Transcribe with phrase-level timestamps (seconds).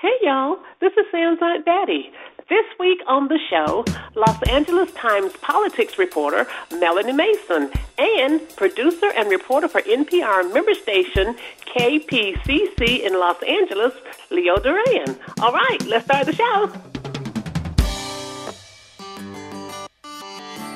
[0.00, 2.10] Hey y'all, this is Sam's Aunt Betty.
[2.48, 3.84] This week on the show,
[4.14, 11.36] Los Angeles Times politics reporter Melanie Mason and producer and reporter for NPR member station
[11.66, 13.92] KPCC in Los Angeles,
[14.30, 15.18] Leo Duran.
[15.42, 16.72] All right, let's start the show.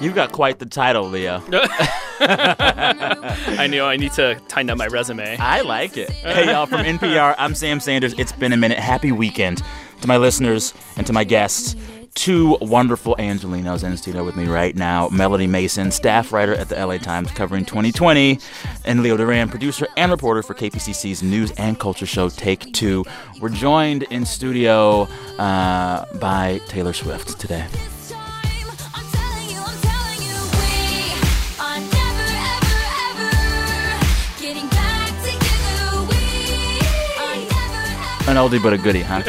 [0.03, 1.43] You've got quite the title, Leo.
[2.21, 5.37] I know I need to tighten up my resume.
[5.39, 6.11] I like it.
[6.11, 8.15] Hey, y'all, from NPR, I'm Sam Sanders.
[8.19, 8.79] It's been a minute.
[8.79, 9.63] Happy weekend
[10.01, 11.75] to my listeners and to my guests.
[12.15, 15.09] Two wonderful Angelinos in studio with me right now.
[15.09, 18.39] Melanie Mason, staff writer at the LA Times covering 2020,
[18.85, 23.05] and Leo Duran, producer and reporter for KPCC's news and culture show Take Two.
[23.41, 25.09] We're joined in studio
[25.39, 27.67] uh, by Taylor Swift today.
[38.27, 39.23] An oldie but a goodie, huh?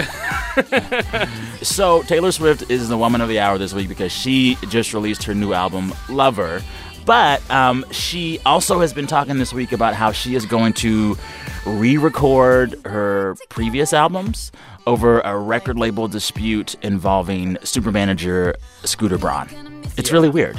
[1.62, 5.24] so Taylor Swift is the woman of the hour this week because she just released
[5.24, 6.62] her new album, Lover.
[7.06, 11.18] But um, she also has been talking this week about how she is going to
[11.66, 14.54] re-record her previous albums
[14.88, 19.50] over a record label dispute involving super manager Scooter Braun.
[19.98, 20.58] It's really weird.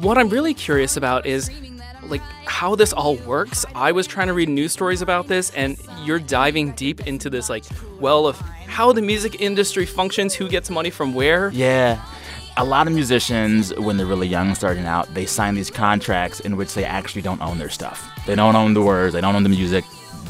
[0.00, 1.50] What I'm really curious about is
[2.08, 3.64] like how this all works.
[3.74, 7.48] I was trying to read news stories about this, and you're diving deep into this
[7.48, 7.64] like
[8.00, 11.50] well of how the music industry functions, who gets money from where.
[11.50, 12.04] Yeah.
[12.56, 16.56] A lot of musicians, when they're really young, starting out, they sign these contracts in
[16.56, 18.08] which they actually don't own their stuff.
[18.26, 19.84] They don't own the words, they don't own the music.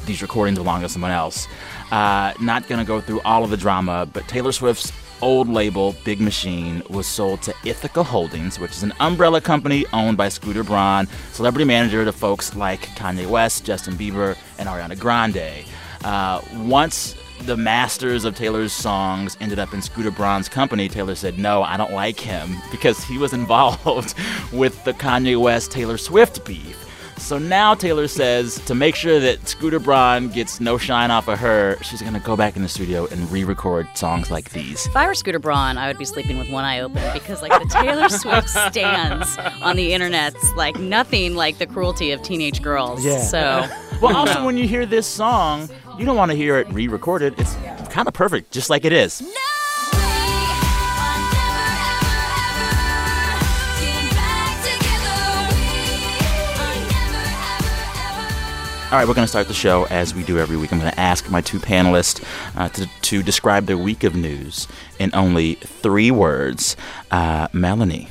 [0.07, 1.47] These recordings belong to someone else.
[1.91, 4.91] Uh, not gonna go through all of the drama, but Taylor Swift's
[5.23, 10.17] old label, Big Machine, was sold to Ithaca Holdings, which is an umbrella company owned
[10.17, 15.65] by Scooter Braun, celebrity manager to folks like Kanye West, Justin Bieber, and Ariana Grande.
[16.05, 21.39] Uh, once the masters of Taylor's songs ended up in Scooter Braun's company, Taylor said,
[21.39, 24.15] No, I don't like him because he was involved
[24.53, 26.84] with the Kanye West Taylor Swift beef.
[27.25, 31.39] So now Taylor says to make sure that Scooter Braun gets no shine off of
[31.39, 34.85] her, she's going to go back in the studio and re record songs like these.
[34.85, 37.51] If I were Scooter Braun, I would be sleeping with one eye open because, like,
[37.63, 43.03] the Taylor Swift stands on the internet's like nothing like the cruelty of teenage girls.
[43.03, 43.23] Yeah.
[43.23, 43.69] So.
[44.03, 47.35] Well, also, when you hear this song, you don't want to hear it re recorded.
[47.39, 47.55] It's
[47.89, 49.23] kind of perfect, just like it is.
[58.95, 60.73] All right, we're going to start the show as we do every week.
[60.73, 62.25] I'm going to ask my two panelists
[62.57, 64.69] uh, to, to describe their week of news
[65.01, 66.77] in only three words.
[67.11, 68.07] Uh, Melanie,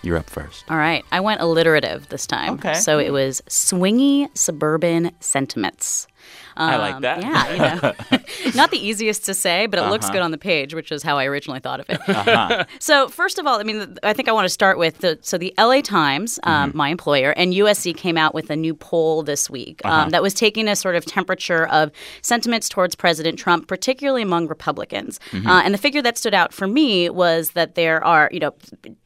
[0.00, 0.64] you're up first.
[0.70, 1.04] All right.
[1.12, 2.54] I went alliterative this time.
[2.54, 2.72] Okay.
[2.72, 6.06] So it was swingy suburban sentiments.
[6.56, 7.20] I like Um, that.
[7.22, 8.18] Yeah, you know,
[8.54, 10.12] not the easiest to say, but it looks Uh-huh.
[10.14, 12.66] good on the page, which is how I originally thought of it.
[12.78, 15.38] so first of all, I mean, I think I want to start with the so
[15.38, 15.82] the L.A.
[15.82, 16.78] Times, um, Mm-hmm.
[16.78, 20.08] my employer, and USC came out with a new poll this week um, Uh-huh.
[20.10, 21.90] that was taking a sort of temperature of
[22.22, 25.18] sentiments towards President Trump, particularly among Republicans.
[25.30, 25.46] Mm-hmm.
[25.46, 28.54] Uh, and the figure that stood out for me was that there are, you know,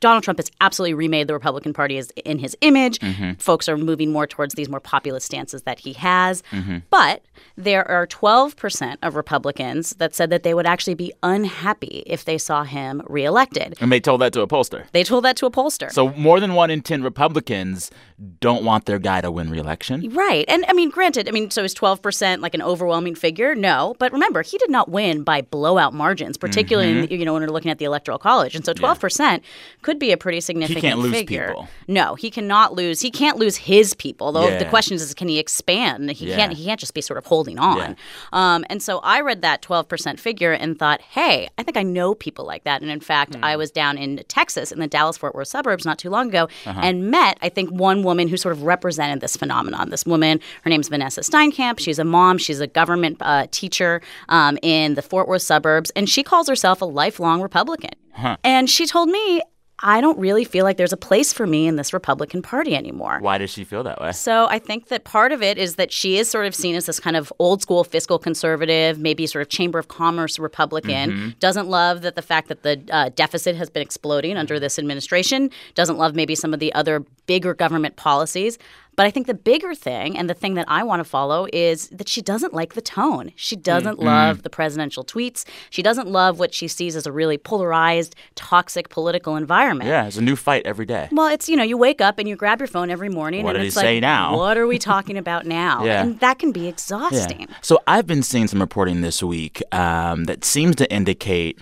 [0.01, 2.99] Donald Trump has absolutely remade the Republican Party as in his image.
[3.01, 3.33] Mm-hmm.
[3.39, 6.79] Folks are moving more towards these more populist stances that he has, Mm-hmm.
[6.91, 7.23] but
[7.57, 12.39] there are 12% of Republicans that said that they would actually be unhappy if they
[12.39, 13.75] saw him reelected.
[13.81, 14.91] And they told that to a pollster.
[14.93, 15.91] They told that to a pollster.
[15.91, 17.91] So more than one in 10 Republicans
[18.41, 20.09] don't want their guy to win re-election.
[20.15, 20.45] Right.
[20.49, 23.55] And I mean, granted, I mean, so is 12% like an overwhelming figure?
[23.55, 23.95] No.
[23.99, 27.13] But remember, he did not win by blowout margins, particularly, Mm-hmm.
[27.13, 28.55] in, you know, when we're looking at the Electoral College.
[28.55, 29.43] And so 12%
[29.83, 31.49] could be a pretty significant lose figure.
[31.49, 31.69] people.
[31.89, 33.01] No, he cannot lose.
[33.01, 34.33] He can't lose his people.
[34.33, 36.11] Though the question is, can he expand?
[36.13, 36.37] He Yeah.
[36.37, 37.77] can't he can't just be sort of holding on.
[37.79, 37.95] Yeah.
[38.33, 42.15] Um, and so I read that 12% figure and thought, hey, I think I know
[42.15, 42.81] people like that.
[42.83, 43.45] And in fact, Hmm.
[43.45, 46.49] I was down in Texas in the Dallas Fort Worth suburbs not too long ago
[46.65, 46.81] Uh-huh.
[46.83, 49.91] and met, I think, one woman who sort of represented this phenomenon.
[49.91, 51.79] This woman, her name's Vanessa Steinkamp.
[51.79, 54.01] She's a mom, she's a government uh, teacher
[54.31, 57.95] um, in the Fort Worth suburbs, and she calls herself a lifelong Republican.
[58.43, 59.43] And she told me,
[59.81, 63.19] I don't really feel like there's a place for me in this Republican Party anymore.
[63.21, 64.13] Why does she feel that way?
[64.13, 66.87] So I think that part of it is that she is sort of seen as
[66.87, 71.35] this kind of old school fiscal conservative, maybe sort of Chamber of Commerce Republican.
[71.41, 75.51] Doesn't love that the fact that the uh, deficit has been exploding under this administration.
[75.75, 78.59] Doesn't love maybe some of the other bigger government policies.
[78.97, 81.89] But I think the bigger thing and the thing that I want to follow is
[81.91, 83.33] that she doesn't like the tone.
[83.37, 85.45] She doesn't love the presidential tweets.
[85.69, 89.89] She doesn't love what she sees as a really polarized, toxic political environment.
[89.89, 91.09] Yeah, it's a new fight every day.
[91.13, 93.55] Well, it's you know you wake up and you grab your phone every morning What
[93.57, 94.37] and did it's he like, say now?
[94.37, 95.85] What are we talking about now?
[95.85, 96.03] Yeah.
[96.03, 97.49] And that can be exhausting.
[97.61, 101.61] So I've been seeing some reporting this week um, that seems to indicate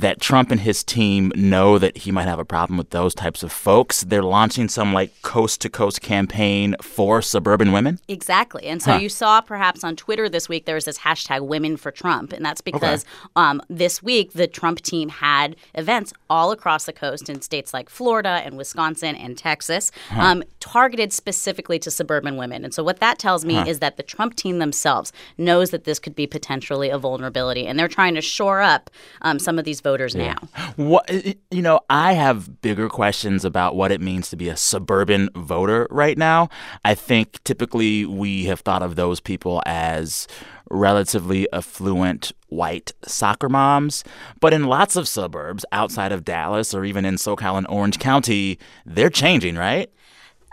[0.00, 3.42] that Trump and his team know that he might have a problem with those types
[3.42, 4.02] of folks.
[4.02, 7.98] They're launching some like coast to coast campaign for suburban women.
[8.08, 8.64] Exactly.
[8.64, 11.90] And so you saw perhaps on Twitter this week there was this hashtag women for
[11.90, 12.32] Trump.
[12.32, 13.04] And that's because
[13.36, 17.90] um, this week the Trump team had events all across the coast in states like
[17.90, 22.64] Florida and Wisconsin and Texas um, targeted specifically to suburban women.
[22.64, 25.98] And so what that tells me is that the Trump team themselves knows that this
[25.98, 27.66] could be potentially a vulnerability.
[27.66, 28.90] And they're trying to shore up
[29.20, 30.36] um, some of these voters now.
[30.76, 31.10] What
[31.50, 35.86] you know, I have bigger questions about what it means to be a suburban voter
[35.90, 36.48] right now.
[36.84, 40.26] I think typically we have thought of those people as
[40.70, 44.04] relatively affluent white soccer moms,
[44.40, 48.58] but in lots of suburbs outside of Dallas or even in SoCal and Orange County,
[48.86, 49.90] they're changing, right?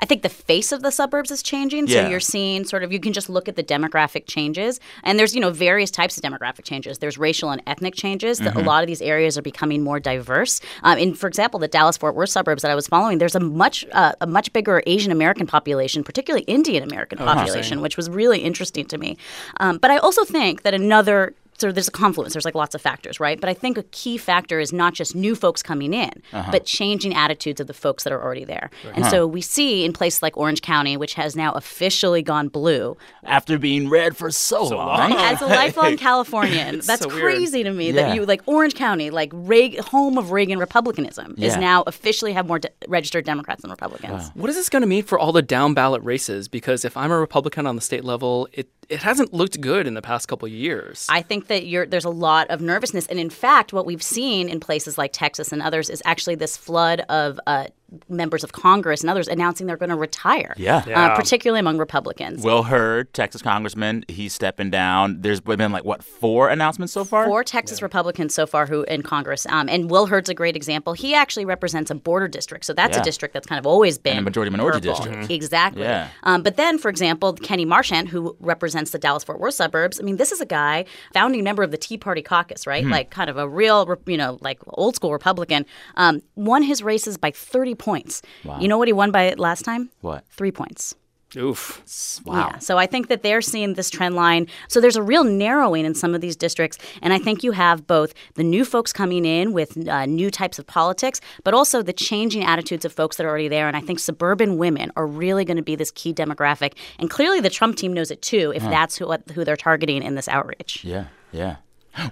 [0.01, 1.87] I think the face of the suburbs is changing.
[1.87, 2.03] Yeah.
[2.03, 5.35] So you're seeing sort of you can just look at the demographic changes, and there's
[5.35, 6.99] you know various types of demographic changes.
[6.99, 8.39] There's racial and ethnic changes.
[8.39, 8.45] Mm-hmm.
[8.57, 10.61] That A lot of these areas are becoming more diverse.
[10.83, 13.39] Um, in for example, the Dallas Fort Worth suburbs that I was following, there's a
[13.39, 17.33] much uh, a much bigger Asian American population, particularly Indian American Uh-huh.
[17.35, 19.17] population, which was really interesting to me.
[19.59, 22.33] Um, but I also think that another so there's a confluence.
[22.33, 23.39] There's like lots of factors, right?
[23.39, 26.51] But I think a key factor is not just new folks coming in, Uh-huh.
[26.51, 28.69] but changing attitudes of the folks that are already there.
[28.95, 32.97] And so we see in places like Orange County, which has now officially gone blue,
[33.23, 35.13] After being red for so, long.
[35.13, 37.21] as a lifelong Californian, that's so weird.
[37.21, 38.03] crazy to me Yeah.
[38.03, 42.47] that you like Orange County, like Reagan, home of Reagan Republicanism, is now officially have
[42.47, 44.31] more de- registered Democrats than Republicans.
[44.33, 46.47] What is this going to mean for all the down ballot races?
[46.47, 49.93] Because if I'm a Republican on the state level, it, it hasn't looked good in
[49.93, 51.05] the past couple of years.
[51.09, 54.59] I think that there's a lot of nervousness, and in fact, what we've seen in
[54.59, 57.67] places like Texas and others is actually this flood of uh,
[58.07, 60.53] members of Congress and others announcing they're going to retire.
[60.57, 60.83] Yeah.
[60.87, 62.43] Uh, particularly among Republicans.
[62.43, 65.21] Will Hurd, Texas congressman, he's stepping down.
[65.21, 67.25] There's been like what four announcements so far?
[67.25, 70.93] Four Texas Republicans so far who in Congress, um, and Will Hurd's a great example.
[70.93, 73.01] He actually represents a border district, so that's Yeah.
[73.01, 75.03] a district that's kind of always been a majority minority purple.
[75.05, 75.31] district.
[75.31, 75.81] Exactly.
[75.83, 76.09] Yeah.
[76.23, 79.99] Um, but then, for example, Kenny Marchant, who represents the Dallas Fort Worth suburbs.
[79.99, 82.83] I mean, this is a guy, founding member of the Tea Party caucus, right?
[82.83, 82.91] Hmm.
[82.91, 85.65] Like kind of a real, you know, like old school Republican.
[85.95, 88.21] Um, won his races by 30 points.
[88.59, 89.89] You know what he won by last time?
[90.01, 90.25] What?
[90.29, 90.95] Three points.
[91.35, 92.21] Oof.
[92.25, 92.49] Wow.
[92.53, 92.57] Yeah.
[92.57, 94.47] So I think that they're seeing this trend line.
[94.67, 96.79] So there's a real narrowing in some of these districts.
[97.03, 100.57] And I think you have both the new folks coming in with uh, new types
[100.57, 103.67] of politics, but also the changing attitudes of folks that are already there.
[103.67, 106.73] And I think suburban women are really going to be this key demographic.
[106.97, 110.01] And clearly the Trump team knows it too, if that's who, what, who they're targeting
[110.01, 110.83] in this outreach.
[110.83, 111.57] Yeah, yeah.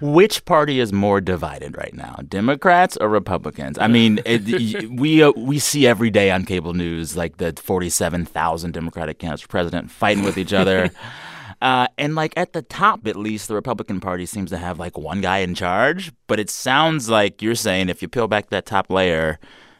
[0.00, 3.78] Which party is more divided right now, Democrats or Republicans?
[3.78, 8.24] I mean, it, we uh, we see every day on cable news like the forty-seven
[8.24, 10.90] thousand Democratic candidates for president fighting with each other,
[11.62, 14.96] uh, and like at the top, at least, the Republican Party seems to have like
[14.98, 16.12] one guy in charge.
[16.26, 19.38] But it sounds like you're saying if you peel back that top layer,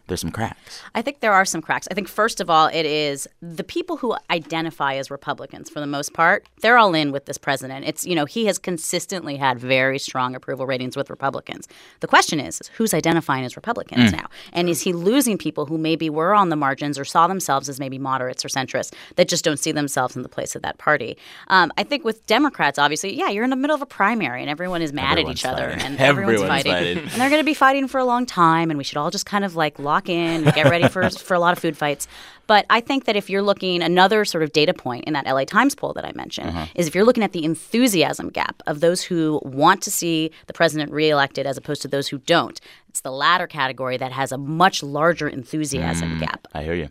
[0.08, 0.82] there's some cracks.
[0.94, 1.87] I think there are some cracks.
[1.90, 5.87] I think, first of all, it is the people who identify as Republicans, for the
[5.87, 7.87] most part, they're all in with this president.
[7.87, 11.69] It's, you know, he has consistently had very strong approval ratings with Republicans.
[12.00, 14.26] The question is, is who's identifying as Republicans now?
[14.52, 17.78] And is he losing people who maybe were on the margins or saw themselves as
[17.78, 21.16] maybe moderates or centrists that just don't see themselves in the place of that party?
[21.49, 24.49] Um, I think with Democrats, obviously, yeah, you're in the middle of a primary and
[24.50, 26.72] everyone is mad Everyone's at each other and Everyone's everyone's fighting.
[26.72, 26.99] fighting.
[26.99, 29.26] and they're going to be fighting for a long time and we should all just
[29.26, 32.07] kind of like lock in get ready for for a lot of food fights.
[32.47, 35.45] But i think that if you're looking another sort of data point in that la
[35.45, 36.67] times poll that i mentioned uh-huh.
[36.75, 40.55] is if you're looking at the enthusiasm gap of those who want to see the
[40.55, 42.61] president reelected as opposed to those who don't
[42.99, 46.49] it's the latter category that has a much larger enthusiasm mm, gap.
[46.52, 46.88] I hear you.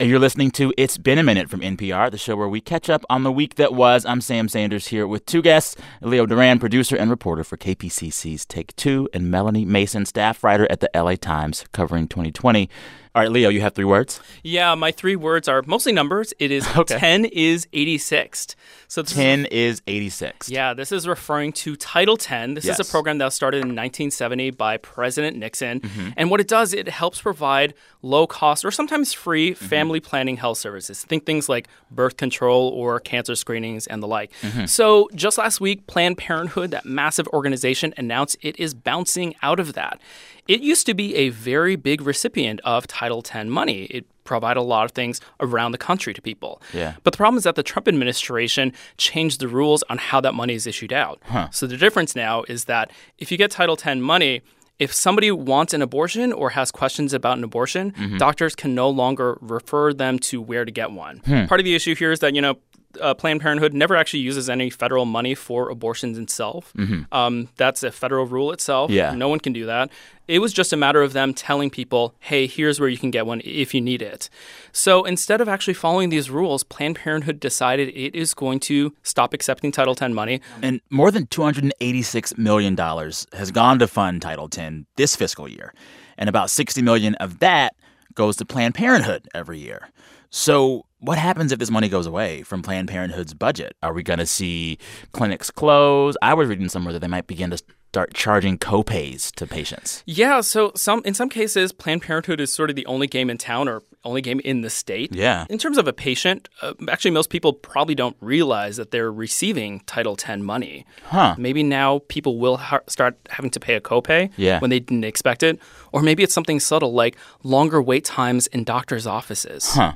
[0.00, 3.04] You're listening to It's Been a Minute from NPR, the show where we catch up
[3.08, 4.04] on the week that was.
[4.04, 8.74] I'm Sam Sanders here with two guests Leo Duran, producer and reporter for KPCC's Take
[8.74, 12.68] Two, and Melanie Mason, staff writer at the LA Times, covering 2020.
[13.14, 14.20] All right, Leo, you have three words.
[14.42, 16.34] Yeah, my three words are mostly numbers.
[16.40, 18.56] It is 10 is 86th.
[18.88, 20.48] So this is 10 is 86.
[20.50, 22.54] Yeah, this is referring to Title 10.
[22.54, 25.80] This is a program that was started in 1970 by President Nixon.
[25.80, 26.08] Mm-hmm.
[26.16, 29.64] And what it does, it helps provide low cost or sometimes free Mm-hmm.
[29.66, 31.04] family planning health services.
[31.04, 34.32] Think things like birth control or cancer screenings and the like.
[34.42, 34.64] Mm-hmm.
[34.66, 39.74] So just last week, Planned Parenthood, that massive organization, announced it is bouncing out of
[39.74, 40.00] that.
[40.46, 43.84] It used to be a very big recipient of Title X money.
[43.84, 46.60] It provide a lot of things around the country to people.
[46.72, 46.94] Yeah.
[47.02, 50.54] But the problem is that the Trump administration changed the rules on how that money
[50.54, 51.22] is issued out.
[51.50, 54.42] So the difference now is that if you get Title X money,
[54.78, 58.16] if somebody wants an abortion or has questions about an abortion, mm-hmm.
[58.16, 61.18] doctors can no longer refer them to where to get one.
[61.18, 61.44] Hmm.
[61.44, 62.56] Part of the issue here is that, you know,
[63.00, 66.72] uh, Planned Parenthood never actually uses any federal money for abortions itself.
[67.12, 68.90] Um, that's a federal rule itself.
[68.90, 69.14] Yeah.
[69.14, 69.90] No one can do that.
[70.26, 73.26] It was just a matter of them telling people, hey, here's where you can get
[73.26, 74.30] one if you need it.
[74.72, 79.34] So instead of actually following these rules, Planned Parenthood decided it is going to stop
[79.34, 80.40] accepting Title X money.
[80.62, 85.74] And more than $286 million has gone to fund Title X this fiscal year.
[86.16, 87.74] And about 60 million of that
[88.14, 89.90] goes to Planned Parenthood every year.
[90.30, 93.76] So, what happens if this money goes away from Planned Parenthood's budget?
[93.82, 94.78] Are we going to see
[95.12, 96.16] clinics close?
[96.22, 97.58] I was reading somewhere that they might begin to
[97.88, 100.02] start charging copays to patients.
[100.06, 103.38] Yeah, so some in some cases, Planned Parenthood is sort of the only game in
[103.38, 105.14] town or only game in the state.
[105.14, 105.46] Yeah.
[105.48, 109.80] In terms of a patient, uh, actually, most people probably don't realize that they're receiving
[109.86, 110.84] Title X money.
[111.04, 111.36] Huh.
[111.38, 114.58] Maybe now people will ha- start having to pay a copay Yeah.
[114.60, 115.58] when they didn't expect it,
[115.92, 119.74] or maybe it's something subtle like longer wait times in doctors' offices.
[119.74, 119.92] Huh.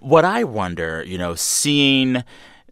[0.00, 2.22] What I wonder, you know, seeing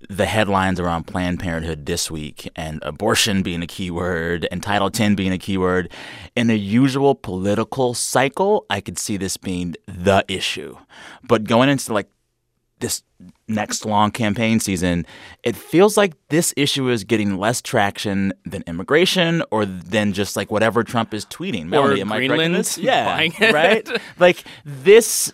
[0.08, 5.14] the headlines around Planned Parenthood this week and abortion being a keyword and Title X
[5.14, 5.90] being a keyword,
[6.36, 10.76] in a usual political cycle, I could see this being the issue.
[11.22, 12.10] But going into like
[12.80, 13.02] this
[13.48, 15.06] next long campaign season,
[15.42, 20.50] it feels like this issue is getting less traction than immigration or than just like
[20.50, 21.66] whatever Trump is tweeting.
[21.66, 22.76] Melanie, am I correct Greenland this?
[22.76, 23.16] Yeah,
[23.52, 23.88] right.
[24.18, 25.32] Like this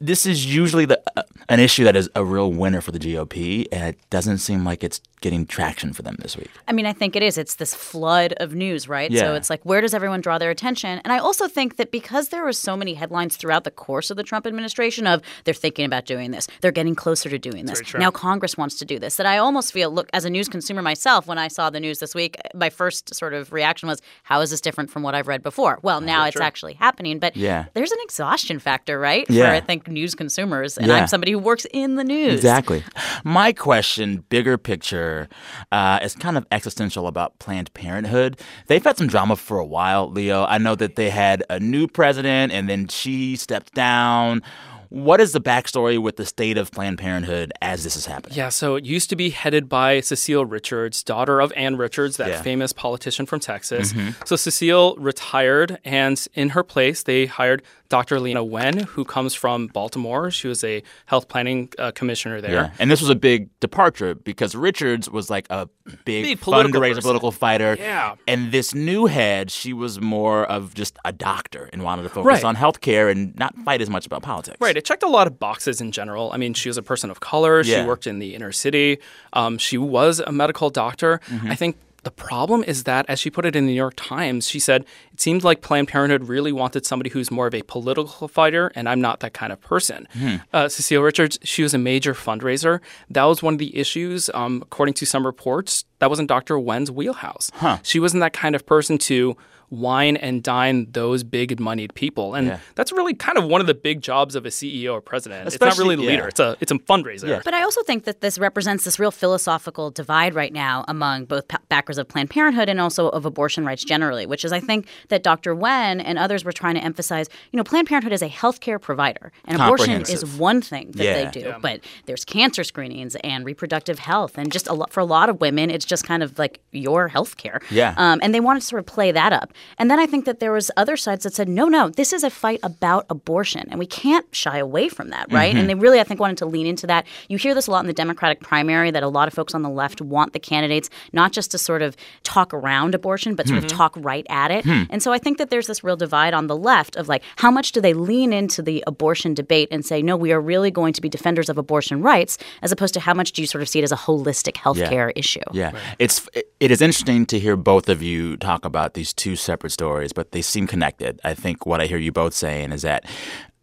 [0.00, 3.66] this is usually the uh, an issue that is a real winner for the GOP,
[3.72, 6.50] and it doesn't seem like it's getting traction for them this week.
[6.68, 7.38] I mean, I think it is.
[7.38, 9.10] It's this flood of news, right?
[9.10, 9.20] Yeah.
[9.20, 11.00] So it's like, where does everyone draw their attention?
[11.02, 14.18] And I also think that because there were so many headlines throughout the course of
[14.18, 17.80] the Trump administration of they're thinking about doing this, they're getting closer to doing this.
[17.94, 19.16] Now Congress wants to do this.
[19.16, 22.00] That I almost feel, look, as a news consumer myself, when I saw the news
[22.00, 25.28] this week, my first sort of reaction was, how is this different from what I've
[25.28, 25.78] read before?
[25.82, 27.66] Well, now it's actually happening, but Yeah.
[27.72, 29.24] there's an exhaustion factor, right?
[29.30, 29.48] Yeah.
[29.48, 30.94] For I think news consumers, and Yeah.
[30.94, 32.34] I'm somebody who works in the news.
[32.34, 32.82] Exactly.
[33.24, 35.28] My question, bigger picture,
[35.72, 38.40] uh, is kind of existential about Planned Parenthood.
[38.66, 40.44] They've had some drama for a while, Leo.
[40.44, 44.42] I know that they had a new president and then she stepped down.
[44.90, 48.36] What is the backstory with the state of Planned Parenthood as this is happening?
[48.38, 52.28] Yeah, so it used to be headed by Cecile Richards, daughter of Ann Richards, that
[52.28, 52.42] Yeah.
[52.42, 53.92] famous politician from Texas.
[54.24, 57.62] So Cecile retired, and in her place, they hired
[57.94, 58.18] Dr.
[58.18, 60.28] Leana Wen, who comes from Baltimore.
[60.32, 62.50] She was a health planning uh, commissioner there.
[62.50, 62.70] Yeah.
[62.80, 65.68] And this was a big departure because Richards was like a
[66.04, 67.02] big, Big political fundraiser, person.
[67.02, 67.76] political fighter.
[67.78, 68.16] Yeah.
[68.26, 72.26] And this new head, she was more of just a doctor and wanted to focus
[72.26, 72.44] Right.
[72.44, 74.56] on healthcare and not fight as much about politics.
[74.60, 74.76] Right.
[74.76, 76.32] It checked a lot of boxes in general.
[76.32, 77.60] I mean, she was a person of color.
[77.62, 77.82] Yeah.
[77.82, 78.98] She worked in the inner city.
[79.34, 81.20] Um, she was a medical doctor.
[81.28, 81.50] Mm-hmm.
[81.52, 84.46] I think the problem is that, as she put it in the New York Times,
[84.46, 88.28] she said, it seemed like Planned Parenthood really wanted somebody who's more of a political
[88.28, 90.06] fighter, and I'm not that kind of person.
[90.12, 90.36] Hmm.
[90.52, 92.80] Uh, Cecile Richards, she was a major fundraiser.
[93.10, 95.84] That was one of the issues, um, according to some reports.
[95.98, 96.58] That wasn't Dr.
[96.58, 97.50] Wen's wheelhouse.
[97.82, 99.36] She wasn't that kind of person to
[99.78, 102.34] wine and dine those big moneyed people.
[102.34, 102.58] And Yeah.
[102.74, 105.46] that's really kind of one of the big jobs of a CEO or president.
[105.46, 106.22] it's not really the leader.
[106.22, 106.28] yeah.
[106.28, 107.28] It's a it's a fundraiser.
[107.28, 107.40] Yeah.
[107.44, 111.44] But I also think that this represents this real philosophical divide right now among both
[111.68, 115.22] backers of Planned Parenthood and also of abortion rights generally, which is I think that
[115.22, 115.54] Dr.
[115.54, 119.32] Wen and others were trying to emphasize, you know, Planned Parenthood is a healthcare provider
[119.44, 121.30] and abortion is one thing that Yeah.
[121.30, 125.04] they do, but there's cancer screenings and reproductive health and just a lot for a
[125.04, 127.62] lot of women it's just kind of like your healthcare.
[127.70, 127.94] Yeah.
[127.96, 129.52] Um, and they wanted to sort of play that up.
[129.78, 132.22] And then I think that there was other sides that said, no, no, this is
[132.24, 135.50] a fight about abortion, and we can't shy away from that, right?
[135.50, 135.58] Mm-hmm.
[135.58, 137.06] And they really, I think, wanted to lean into that.
[137.28, 139.62] You hear this a lot in the Democratic primary that a lot of folks on
[139.62, 143.60] the left want the candidates not just to sort of talk around abortion, but sort
[143.60, 143.64] Hmm.
[143.66, 144.66] of talk right at it.
[144.66, 147.50] And so I think that there's this real divide on the left of like, how
[147.50, 150.92] much do they lean into the abortion debate and say, no, we are really going
[150.94, 153.68] to be defenders of abortion rights, as opposed to how much do you sort of
[153.68, 155.40] see it as a holistic healthcare issue?
[155.52, 159.36] Yeah, it's it, it is interesting to hear both of you talk about these two
[159.44, 161.20] separate stories, but they seem connected.
[161.24, 163.04] I think what I hear you both saying is that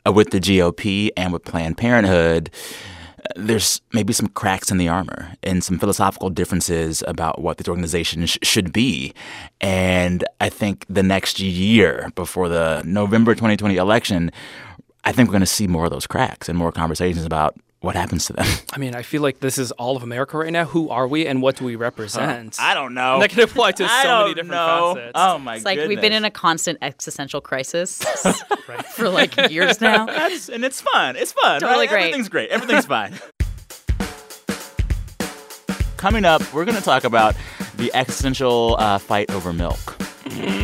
[0.05, 2.49] uh, with the GOP and with Planned Parenthood,
[3.19, 7.67] uh, there's maybe some cracks in the armor and some philosophical differences about what these
[7.67, 9.13] organizations sh- should be.
[9.59, 14.31] And I think the next year before the November 2020 election,
[15.03, 17.95] I think we're going to see more of those cracks and more conversations about what
[17.95, 18.45] happens to them?
[18.73, 20.65] I mean, I feel like this is all of America right now.
[20.65, 22.57] Who are we and what do we represent?
[22.59, 23.15] I don't know.
[23.15, 24.93] And that can apply to so many different know.
[24.95, 25.11] facets.
[25.15, 25.55] Oh my god.
[25.57, 28.01] It's like we've been in a constant existential crisis
[28.93, 30.05] for like years now.
[30.05, 31.15] That's, and it's fun.
[31.15, 31.59] It's fun.
[31.59, 31.89] Totally right?
[31.89, 32.01] great.
[32.03, 32.49] Everything's great.
[32.51, 33.13] Everything's fine.
[35.97, 37.35] Coming up, we're going to talk about
[37.75, 39.97] the existential uh, fight over milk.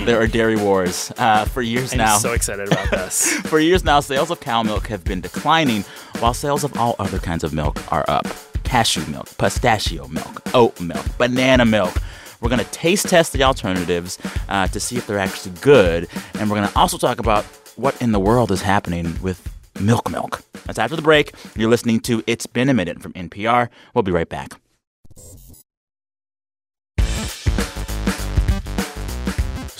[0.05, 2.15] There are dairy wars uh, for years now.
[2.15, 3.33] I'm so excited about this.
[3.41, 5.83] For years now, sales of cow milk have been declining,
[6.19, 8.25] while sales of all other kinds of milk are up.
[8.63, 11.95] Cashew milk, pistachio milk, oat milk, banana milk.
[12.41, 14.19] We're going to taste test the alternatives
[14.50, 16.07] uh, to see if they're actually good.
[16.36, 17.45] And we're going to also talk about
[17.75, 19.41] what in the world is happening with
[19.79, 20.41] milk milk.
[20.65, 21.33] That's after the break.
[21.55, 23.69] You're listening to It's Been a Minute from NPR.
[23.93, 24.59] We'll be right back.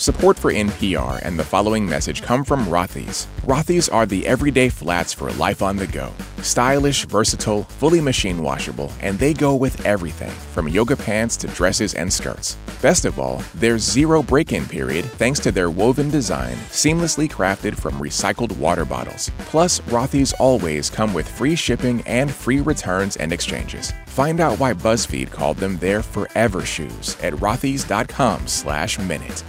[0.00, 3.26] Support for NPR and the following message come from Rothy's.
[3.42, 6.12] Rothy's are the everyday flats for life on the go.
[6.40, 11.94] Stylish, versatile, fully machine washable, and they go with everything from yoga pants to dresses
[11.94, 12.56] and skirts.
[12.80, 17.76] Best of all, there's zero break in period thanks to their woven design, seamlessly crafted
[17.76, 19.32] from recycled water bottles.
[19.38, 23.92] Plus, Rothy's always come with free shipping and free returns and exchanges.
[24.06, 29.42] Find out why BuzzFeed called them their forever shoes at rothys.com slash minute.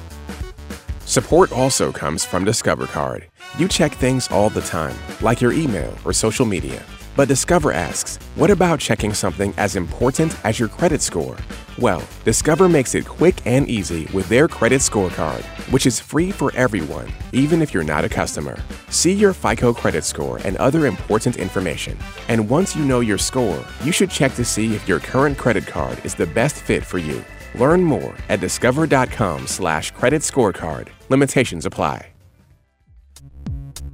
[1.10, 3.26] Support also comes from Discover Card.
[3.58, 6.86] You check things all the time, like your email or social media.
[7.16, 11.36] But Discover asks, what about checking something as important as your credit score?
[11.80, 16.54] Well, Discover makes it quick and easy with their credit scorecard, which is free for
[16.56, 18.60] everyone, even if you're not a customer.
[18.92, 21.98] See your FICO credit score and other important information.
[22.28, 25.66] And once you know your score, you should check to see if your current credit
[25.66, 27.26] card is the best fit for you.
[27.56, 30.90] Learn more at discover.com slash credit scorecard.
[31.10, 32.12] Limitations apply.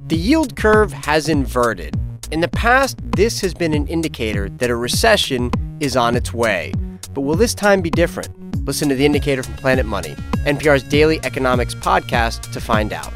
[0.08, 1.98] The yield curve has inverted.
[2.30, 6.72] In the past, this has been an indicator that a recession is on its way.
[7.14, 8.64] But will this time be different?
[8.66, 13.12] Listen to The Indicator from Planet Money, NPR's daily economics podcast, to find out.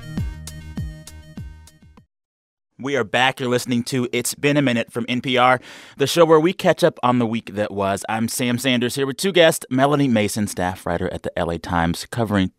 [2.79, 3.41] We are back.
[3.41, 5.61] You're listening to It's Been a Minute from NPR,
[5.99, 8.07] the show where we catch up on the week that was.
[8.09, 12.07] I'm Sam Sanders here with two guests Melanie Mason, staff writer at the LA Times,
[12.07, 12.53] covering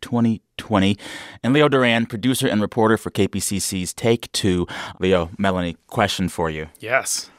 [0.58, 0.98] 2020,
[1.42, 4.66] and Leo Duran, producer and reporter for KPCC's Take Two.
[4.98, 7.30] Leo, Melanie, question for you yes.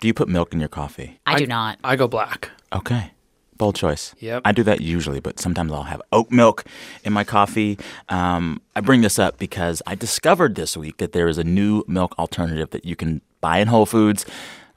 [0.00, 1.18] Do you put milk in your coffee?
[1.26, 1.78] I do not.
[1.82, 2.50] I go black.
[2.72, 3.10] Okay.
[3.56, 4.14] Bold choice.
[4.20, 4.42] Yep.
[4.44, 6.64] I do that usually, but sometimes I'll have oat milk
[7.02, 7.76] in my coffee.
[8.08, 11.82] Um, I bring this up because I discovered this week that there is a new
[11.88, 14.24] milk alternative that you can buy in Whole Foods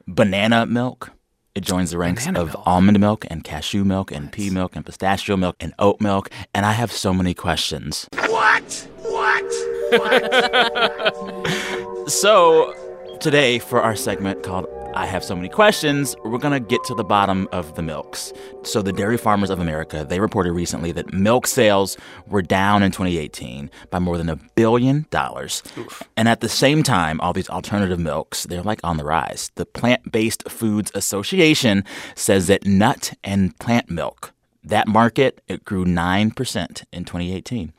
[0.08, 1.12] banana milk.
[1.54, 2.64] It joins the ranks Banana of milk.
[2.66, 6.30] almond milk and cashew milk and pea milk and pistachio milk and oat milk.
[6.54, 8.08] And I have so many questions.
[8.28, 8.88] What?
[9.00, 9.52] What?
[12.10, 12.74] so,
[13.20, 16.94] today, for our segment called I Have So Many Questions, we're going to get to
[16.94, 18.34] the bottom of the milks.
[18.64, 22.92] So, the Dairy Farmers of America, they reported recently that milk sales were down in
[22.92, 25.64] 2018 by more than a billion dollars.
[26.18, 29.50] And at the same time, all these alternative milks, they're like on the rise.
[29.56, 35.86] The Plant Based Foods Association says that nut and plant milk, that market, it grew
[35.86, 37.74] 9% in 2018.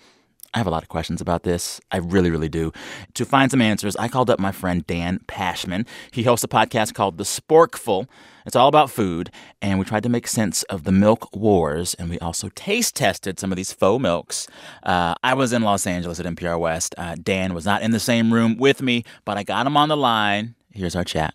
[0.54, 1.80] I have a lot of questions about this.
[1.90, 2.72] I really, really do.
[3.14, 5.86] To find some answers, I called up my friend Dan Pashman.
[6.10, 8.06] He hosts a podcast called The Sporkful.
[8.44, 9.30] It's all about food,
[9.62, 13.38] and we tried to make sense of the milk wars, and we also taste tested
[13.38, 14.46] some of these faux milks.
[14.82, 16.94] Uh, I was in Los Angeles at NPR West.
[16.98, 19.88] Uh, Dan was not in the same room with me, but I got him on
[19.88, 20.54] the line.
[20.70, 21.34] Here's our chat.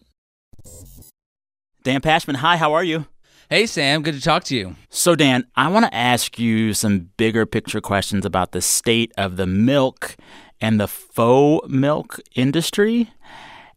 [1.84, 3.08] Dan Pashman, hi, how are you?
[3.50, 4.02] Hey, Sam.
[4.02, 4.76] Good to talk to you.
[4.90, 9.38] So, Dan, I want to ask you some bigger picture questions about the state of
[9.38, 10.18] the milk
[10.60, 13.10] and the faux milk industry.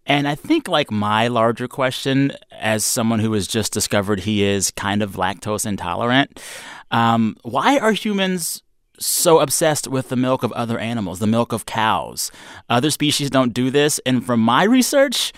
[0.05, 4.73] And I think, like, my larger question, as someone who has just discovered he is
[4.73, 6.43] kind of lactose intolerant,
[6.91, 8.65] um, why are humans
[8.99, 12.33] so obsessed with the milk of other animals, the milk of cows?
[12.69, 14.01] Other species don't do this.
[14.05, 15.33] And from my research,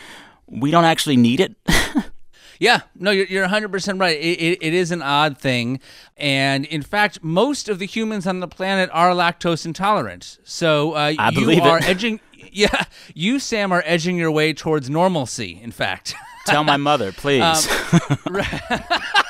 [0.47, 1.55] we don't actually need it.
[2.59, 4.17] Yeah, no, you're, you're 100% right.
[4.17, 5.81] It, it, it is an odd thing.
[6.17, 10.39] And in fact, most of the humans on the planet are lactose intolerant.
[10.45, 11.67] So uh, I you believe it.
[11.67, 12.21] are edging.
[12.55, 12.85] Yeah,
[13.15, 16.15] you, Sam, are edging your way towards normalcy, in fact.
[16.45, 17.67] Tell my mother, please.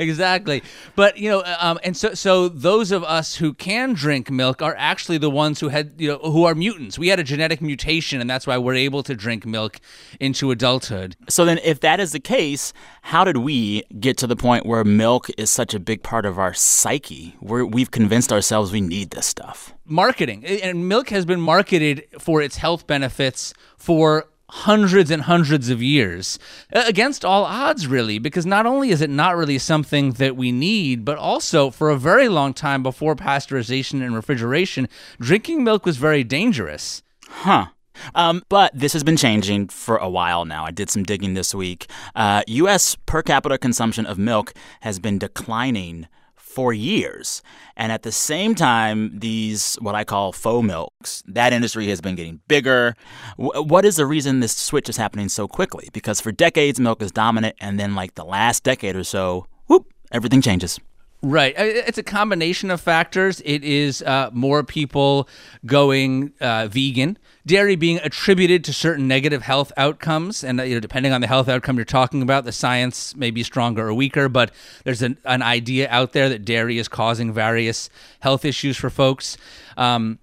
[0.00, 0.62] exactly.
[0.96, 4.74] But you know, um, and so so those of us who can drink milk are
[4.78, 6.98] actually the ones who had you know who are mutants.
[6.98, 9.80] We had a genetic mutation, and that's why we're able to drink milk
[10.18, 11.16] into adulthood.
[11.28, 14.84] So then, if that is the case, how did we get to the point where
[14.84, 17.36] milk is such a big part of our psyche?
[17.40, 19.74] Where we've convinced ourselves we need this stuff.
[19.84, 25.82] marketing and milk has been marketed for its health benefits for hundreds and hundreds of
[25.82, 26.38] years
[26.74, 30.52] uh, against all odds really because not only is it not really something that we
[30.52, 34.88] need but also for a very long time before pasteurization and refrigeration
[35.20, 37.66] drinking milk was very dangerous Huh.
[38.14, 40.64] Um, but this has been changing for a while now.
[40.64, 41.86] I did some digging this week.
[42.14, 42.96] Uh, U.S.
[43.06, 46.08] per capita consumption of milk has been declining
[46.50, 47.42] for years.
[47.76, 52.16] And at the same time, these, what I call faux milks, that industry has been
[52.16, 52.96] getting bigger.
[53.38, 55.88] W- what is the reason this switch is happening so quickly?
[55.92, 57.56] Because for decades, milk is dominant.
[57.60, 60.80] And then, like the last decade or so, whoop, everything changes.
[61.22, 61.54] Right.
[61.58, 63.42] It's a combination of factors.
[63.44, 65.28] It is uh, more people
[65.66, 70.42] going uh, vegan, dairy being attributed to certain negative health outcomes.
[70.42, 73.30] And, uh, you know, depending on the health outcome you're talking about, the science may
[73.30, 74.50] be stronger or weaker, but
[74.84, 79.36] there's an, an idea out there that dairy is causing various health issues for folks.
[79.76, 80.20] Um,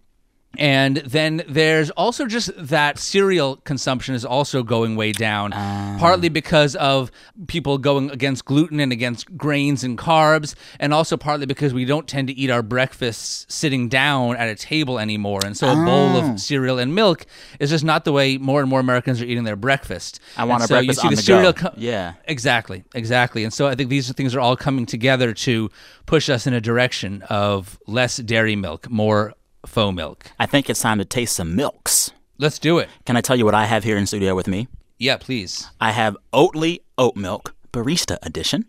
[0.58, 5.96] and then there's also just that cereal consumption is also going way down, ah.
[6.00, 7.12] partly because of
[7.48, 12.08] people going against gluten and against grains and carbs, and also partly because we don't
[12.08, 15.40] tend to eat our breakfasts sitting down at a table anymore.
[15.46, 16.36] And so a bowl of ah.
[16.36, 17.26] cereal and milk
[17.60, 20.20] is just not the way more and more Americans are eating their breakfast.
[20.36, 21.70] I want And a so you breakfast see on the the cereal go.
[21.70, 22.14] co- Yeah.
[22.26, 23.44] Exactly, exactly.
[23.44, 25.70] And so I think these things are all coming together to
[26.08, 29.34] push us in a direction of less dairy milk, more
[29.66, 30.28] faux milk.
[30.40, 32.12] I think it's time to taste some milks.
[32.38, 32.90] Let's do it.
[33.06, 34.68] Can I tell you what I have here in studio with me?
[35.00, 35.70] Yeah, please.
[35.82, 38.66] I have Oatly oat milk, barista edition.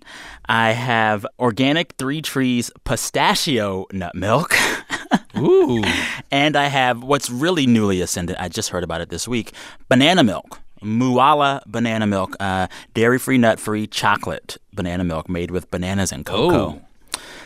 [0.47, 4.55] I have organic Three Trees pistachio nut milk.
[5.37, 5.85] Ooh.
[6.31, 8.37] and I have what's really newly ascended.
[8.39, 9.53] I just heard about it this week
[9.89, 10.61] banana milk.
[10.83, 16.25] Mooala banana milk, uh, dairy free, nut free chocolate banana milk made with bananas and
[16.25, 16.57] cocoa.
[16.57, 16.83] Oh.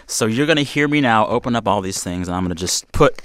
[0.06, 2.54] So you're going to hear me now open up all these things, and I'm going
[2.54, 3.20] to just put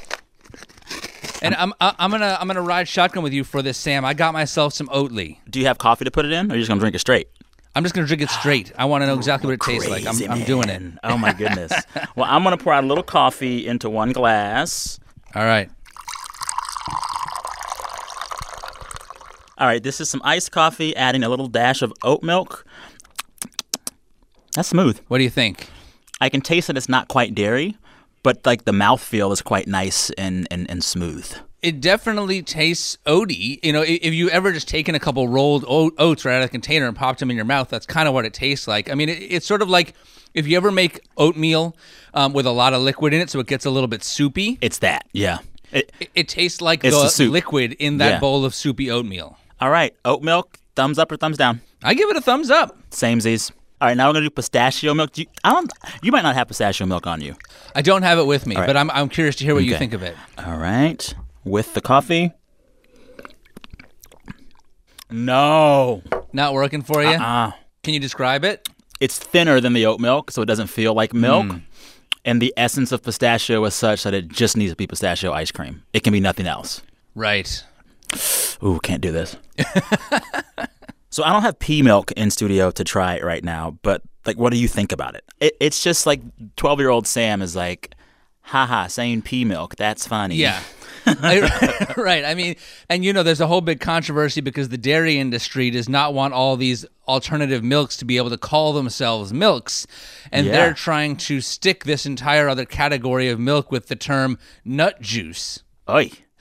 [1.42, 4.04] And I'm I'm gonna I'm gonna ride shotgun with you for this, Sam.
[4.06, 5.38] I got myself some Oatly.
[5.50, 6.96] Do you have coffee to put it in, or are you just going to drink
[6.96, 7.30] it straight?
[7.76, 8.72] I'm just gonna drink it straight.
[8.76, 10.08] I want to know exactly what it tastes like.
[10.08, 10.82] I'm I'm doing it.
[11.04, 11.72] Oh my goodness.
[12.16, 15.00] well, I'm going to pour out a little coffee into one glass.
[15.36, 15.70] All right.
[19.60, 22.64] All right, this is some iced coffee, adding a little dash of oat milk.
[24.54, 25.00] That's smooth.
[25.08, 25.68] What do you think?
[26.22, 27.78] I can taste that it's not quite dairy,
[28.24, 31.32] but like the mouthfeel is quite nice and, and, and smooth.
[31.62, 33.60] It definitely tastes oaty.
[33.64, 36.52] You know, if you ever just taken a couple rolled oats right out of the
[36.52, 38.90] container and popped them in your mouth, that's kind of what it tastes like.
[38.90, 39.94] I mean, it, it's sort of like
[40.34, 41.76] if you ever make oatmeal
[42.14, 44.58] um, with a lot of liquid in it, so it gets a little bit soupy.
[44.62, 45.40] It's that, yeah.
[45.72, 48.20] It, It, it tastes like the, the liquid in that Yeah.
[48.20, 49.38] bowl of soupy oatmeal.
[49.60, 51.62] all right, oat milk, thumbs up or thumbs down?
[51.84, 52.78] I give it a thumbs up.
[52.92, 53.52] Samesies.
[53.80, 55.12] All right, now we're gonna do pistachio milk.
[55.12, 55.72] Do you, I don't.
[56.02, 57.36] You might not have pistachio milk on you.
[57.76, 58.66] I don't have it with me, right.
[58.66, 60.16] but I'm, I'm curious to hear what you think of it.
[60.44, 61.14] All right,
[61.44, 62.34] with the coffee.
[65.10, 66.02] No,
[66.34, 67.10] Not working for you?
[67.12, 67.52] uh,
[67.84, 68.68] Can you describe it?
[69.00, 71.46] it's thinner than the oat milk, so it doesn't feel like milk.
[72.26, 75.52] And the essence of pistachio is such that it just needs to be pistachio ice
[75.52, 75.84] cream.
[75.94, 76.82] It can be nothing else.
[77.16, 77.64] Right.
[78.62, 79.38] Ooh, can't do this.
[81.18, 84.38] so I don't have pea milk in studio to try it right now, but like,
[84.38, 85.24] what do you think about it?
[85.40, 86.22] it it's just like
[86.56, 87.96] twelve year old Sam is like,
[88.42, 89.76] haha, saying pea milk.
[89.78, 90.36] That's funny.
[90.36, 90.62] Yeah.
[91.08, 92.24] I- right.
[92.24, 92.56] I mean,
[92.88, 96.36] and you know, there's a whole big controversy because the dairy industry does not want
[96.36, 99.88] all these alternative milks to be able to call themselves milks.
[100.32, 100.52] And Yeah.
[100.52, 105.64] they're trying to stick this entire other category of milk with the term nut juice.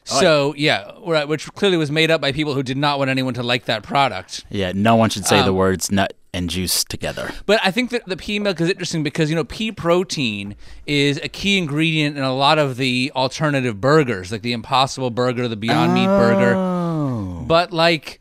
[0.08, 3.34] So, yeah, right, which clearly was made up by people who did not want anyone
[3.34, 4.44] to like that product.
[4.50, 7.32] Yeah, no one should say the Um, words nut and juice together.
[7.46, 10.54] But I think that the pea milk is interesting because, you know, pea protein
[10.86, 15.48] is a key ingredient in a lot of the alternative burgers, like the Impossible Burger,
[15.48, 17.44] the Beyond Meat Burger.
[17.46, 18.20] But, like,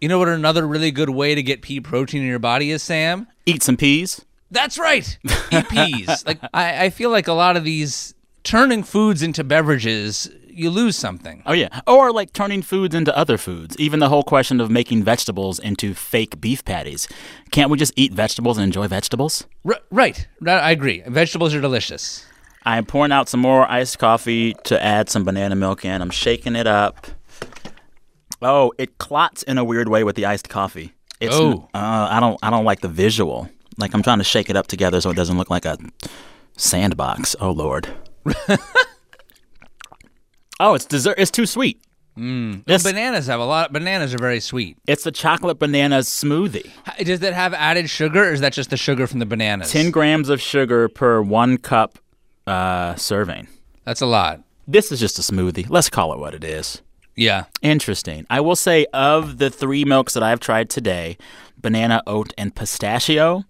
[0.00, 2.82] you know what another really good way to get pea protein in your body is,
[2.82, 3.26] Sam?
[3.46, 4.24] Eat some peas.
[4.50, 5.18] That's right.
[5.50, 6.24] Eat peas.
[6.26, 10.96] like, I, I feel like a lot of these turning foods into beverages, you lose
[10.96, 11.42] something.
[11.46, 13.76] Oh yeah, or like turning foods into other foods.
[13.78, 17.08] Even the whole question of making vegetables into fake beef patties.
[17.50, 19.46] Can't we just eat vegetables and enjoy vegetables?
[19.64, 20.26] R- right.
[20.46, 21.02] I agree.
[21.06, 22.26] Vegetables are delicious.
[22.64, 26.02] I am pouring out some more iced coffee to add some banana milk in.
[26.02, 27.06] I'm shaking it up.
[28.42, 30.92] Oh, it clots in a weird way with the iced coffee.
[31.20, 31.68] It's, Oh.
[31.74, 32.38] uh, I don't.
[32.42, 33.48] I don't like the visual.
[33.78, 35.78] Like I'm trying to shake it up together so it doesn't look like a
[36.56, 37.34] sandbox.
[37.40, 37.88] Oh lord.
[40.60, 41.16] oh, it's dessert.
[41.18, 41.80] It's too sweet.
[42.16, 43.72] This- bananas have a lot.
[43.72, 44.76] Bananas are very sweet.
[44.88, 46.68] It's a chocolate banana smoothie.
[46.98, 49.70] H- Does that have added sugar, or is that just the sugar from the bananas?
[49.70, 51.98] 10 grams of sugar per one cup
[52.48, 53.46] uh, serving.
[53.84, 54.40] That's a lot.
[54.66, 55.66] This is just a smoothie.
[55.70, 56.82] Let's call it what it is.
[57.14, 57.44] Yeah.
[57.62, 58.26] Interesting.
[58.28, 61.18] I will say, of the three milks that I've tried today
[61.56, 63.44] banana, oat, and pistachio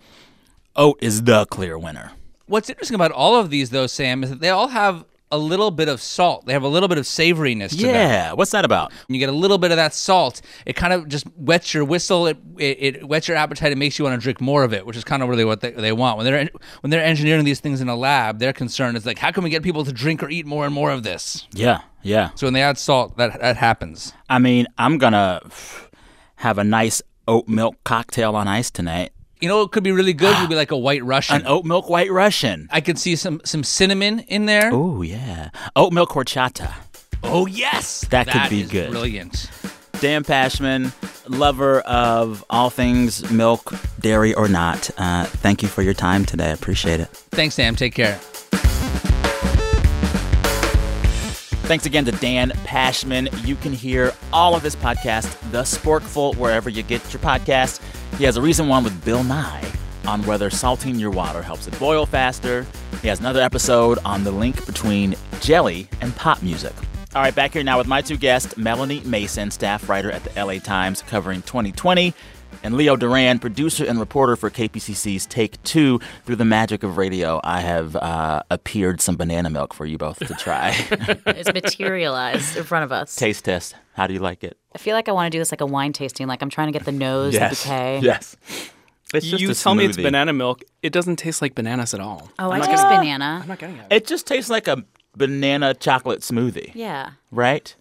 [0.77, 2.13] oat is the clear winner.
[2.47, 5.71] What's interesting about all of these, though, Sam, is that they all have a little
[5.71, 6.47] bit of salt.
[6.47, 7.95] They have a little bit of savoriness to them.
[7.95, 8.33] Yeah.
[8.33, 8.93] What's that about?
[9.07, 11.85] When you get a little bit of that salt, it kind of just wets your
[11.85, 12.27] whistle.
[12.27, 13.73] It, it, it whets your appetite.
[13.73, 15.61] It makes you want to drink more of it, which is kind of really what
[15.61, 16.17] they, they want.
[16.17, 16.49] When they're
[16.81, 19.51] when they're engineering these things in a lab, their concern is like, how can we
[19.51, 21.47] get people to drink or eat more and more of this?
[21.53, 21.83] Yeah.
[22.03, 22.31] Yeah.
[22.35, 24.13] So when they add salt, that that happens.
[24.29, 25.41] I mean, I'm going to
[26.37, 29.13] have a nice oat milk cocktail on ice tonight.
[29.41, 30.37] You know, it could be really good.
[30.41, 31.37] Would be like a White Russian.
[31.37, 32.69] An oat milk white Russian.
[32.73, 34.71] I could see some some cinnamon in there.
[34.73, 35.51] Oh, yeah.
[35.77, 36.73] Oat milk horchata.
[37.23, 38.91] Oh yes, That could be is good.
[38.91, 39.51] Brilliant.
[40.01, 40.93] Dan Pashman,
[41.29, 44.89] lover of all things milk, dairy, or not.
[44.97, 46.47] Uh, thank you for your time today.
[46.51, 47.09] I appreciate it.
[47.33, 47.75] Thanks, Sam.
[47.75, 48.21] Take care.
[51.67, 53.47] Thanks again to Dan Pashman.
[53.47, 57.81] You can hear all of this podcast, The Sporkful, wherever you get your podcast.
[58.19, 59.65] He has a recent one with Bill Nye
[60.05, 62.67] on whether salting your water helps it boil faster.
[63.01, 66.75] He has another episode on the link between jelly and pop music.
[67.15, 70.45] All right, back here now with my two guests, Melanie Mason, staff writer at the
[70.45, 72.13] LA Times covering 2020,
[72.63, 76.01] and Leo Duran, producer and reporter for KPCC's Take Two.
[76.25, 80.19] Through the magic of radio, I have uh, appeared some banana milk for you both
[80.19, 80.75] to try.
[81.27, 83.15] It's materialized in front of us.
[83.15, 83.75] Taste test.
[83.95, 84.57] How do you like it?
[84.75, 86.27] I feel like I want to do this like a wine tasting.
[86.27, 88.01] Like I'm trying to get the nose, the bouquet.
[88.03, 88.37] Yes.
[89.15, 90.63] It's just you a tell me it's banana milk.
[90.83, 92.29] It doesn't taste like bananas at all.
[92.39, 93.39] Oh, I I'm not taste banana.
[93.43, 93.87] I'm not getting it.
[93.91, 94.85] It just tastes like a
[95.17, 97.11] banana chocolate smoothie, Yeah.
[97.31, 97.75] right?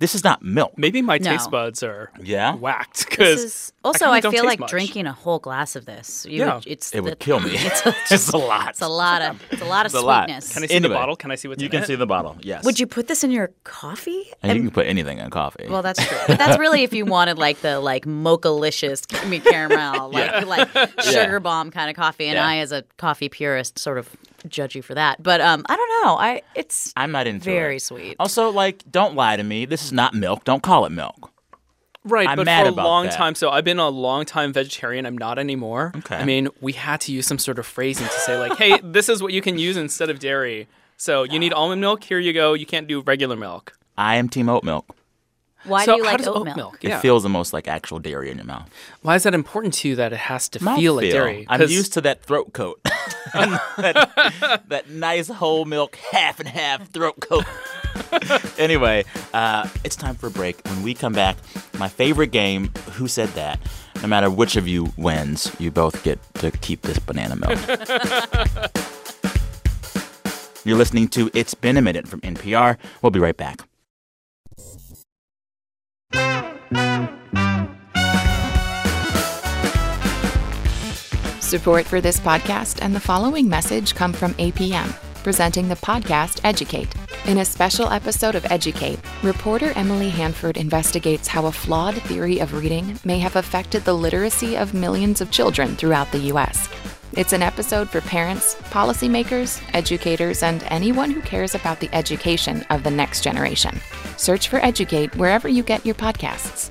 [0.00, 0.72] This is not milk.
[0.76, 1.30] Maybe my No.
[1.30, 2.54] taste buds are Yeah?
[2.56, 4.70] whacked because also kinda I, feel like much.
[4.70, 6.26] drinking a whole glass of this.
[6.28, 6.54] You Yeah.
[6.56, 7.50] would, it's It would the- kill me.
[7.54, 8.70] It's a, It's a lot.
[8.70, 10.24] It's a lot of it's a lot of It's a lot.
[10.24, 10.52] sweetness.
[10.54, 11.16] Can I see Anyway, the bottle?
[11.16, 11.72] Can I see what's in it?
[11.72, 11.86] You in can it?
[11.86, 12.64] see the bottle, yes.
[12.64, 14.24] Would you put this in your coffee?
[14.42, 15.66] And you can put anything in coffee.
[15.68, 16.18] Well, that's true.
[16.26, 20.68] But that's really if you wanted like the like mocha-licious I mean, caramel, like like
[21.02, 22.26] sugar bomb kind of coffee.
[22.26, 22.46] And Yeah.
[22.46, 24.08] I, as a coffee purist, sort of
[24.48, 25.22] judge you for that.
[25.22, 26.14] But um, I don't know.
[26.16, 27.82] I it's I'm not into very it.
[27.82, 28.16] sweet.
[28.18, 29.64] Also, like, don't lie to me.
[29.64, 30.44] This is not milk.
[30.44, 31.30] Don't call it milk.
[32.02, 33.12] Right, I'm but mad for a long that.
[33.14, 35.04] time, so I've been a long time vegetarian.
[35.04, 35.92] I'm not anymore.
[35.96, 36.16] Okay.
[36.16, 39.10] I mean, we had to use some sort of phrasing to say like, "Hey, this
[39.10, 42.02] is what you can use instead of dairy." So you need almond milk.
[42.04, 42.54] Here you go.
[42.54, 43.76] You can't do regular milk.
[43.98, 44.96] I am team oat milk.
[45.64, 46.56] Why so do you like does oat oat milk?
[46.56, 46.78] milk?
[46.82, 47.00] It Yeah.
[47.00, 48.68] feels the most like actual dairy in your mouth.
[49.02, 51.10] Why is that important to you that it has to feel like Mouthfeel.
[51.12, 51.46] dairy?
[51.48, 52.80] I'm used to that throat coat.
[53.34, 57.44] that, that nice whole milk, half and half throat coat.
[58.58, 60.60] anyway, uh, it's time for a break.
[60.64, 61.36] When we come back,
[61.78, 63.58] my favorite game, Who Said That?
[64.02, 67.58] No matter which of you wins, you both get to keep this banana milk.
[70.64, 72.76] You're listening to It's Been a Minute from NPR.
[73.02, 73.62] We'll be right back.
[81.40, 84.92] Support for this podcast and the following message come from APM,
[85.24, 86.94] presenting the podcast Educate.
[87.26, 92.54] In a special episode of Educate, reporter Emily Hanford investigates how a flawed theory of
[92.54, 96.68] reading may have affected the literacy of millions of children throughout the U.S.
[97.16, 102.84] It's an episode for parents, policymakers, educators, and anyone who cares about the education of
[102.84, 103.80] the next generation.
[104.16, 106.70] Search for Educate wherever you get your podcasts.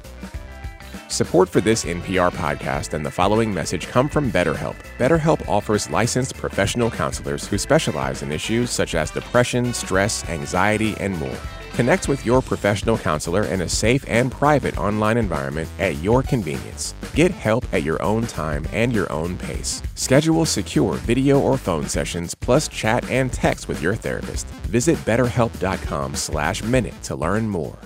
[1.10, 4.78] Support for this NPR podcast and the following message come from BetterHelp.
[4.98, 11.20] BetterHelp offers licensed professional counselors who specialize in issues such as depression, stress, anxiety, and
[11.20, 11.38] more.
[11.80, 16.94] Connect with your professional counselor in a safe and private online environment at your convenience.
[17.16, 19.82] Get help at your own time and your own pace.
[19.96, 24.46] Schedule secure video or phone sessions plus chat and text with your therapist.
[24.68, 27.80] Visit betterhelp.com slash minute to learn more.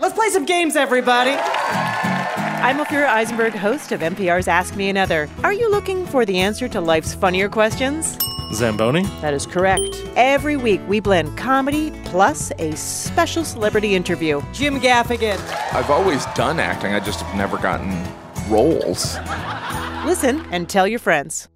[0.00, 1.36] Let's play some games, everybody.
[1.38, 5.28] I'm Ophira Eisenberg, host of NPR's Ask Me Another.
[5.44, 8.18] Are you looking for the answer to life's funnier questions?
[8.52, 9.02] Zamboni?
[9.20, 10.02] That is correct.
[10.16, 14.40] Every week, we blend comedy plus a special celebrity interview.
[14.52, 15.38] Jim Gaffigan.
[15.72, 17.90] I've always done acting, I just have never gotten
[18.50, 19.16] roles.
[20.06, 21.48] Listen and tell your friends.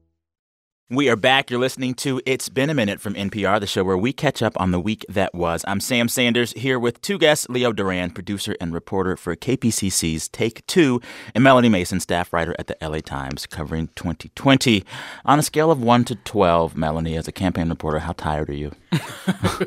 [0.95, 1.51] We are back.
[1.51, 4.53] You're listening to It's Been a Minute from NPR, the show where we catch up
[4.61, 5.65] on the week that was.
[5.67, 10.67] I'm Sam Sanders here with two guests Leo Duran, producer and reporter for KPCC's Take
[10.67, 11.01] Two,
[11.35, 14.85] and Melanie Mason, staff writer at the LA Times, covering 2020.
[15.25, 18.55] On a scale of 1 to 12, Melanie, as a campaign reporter, how tired are
[18.55, 18.73] you?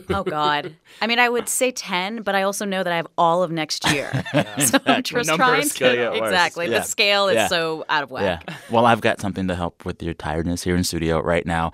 [0.10, 0.76] Oh God.
[1.02, 3.52] I mean, I would say ten, but I also know that I have all of
[3.52, 4.12] next year.
[4.60, 6.68] So I'm just Number trying scale to get exactly.
[6.68, 6.80] Yeah.
[6.80, 7.48] The scale is Yeah.
[7.48, 8.44] so out of whack.
[8.48, 8.56] Yeah.
[8.70, 11.72] Well, I've got something to help with your tiredness here in studio right now.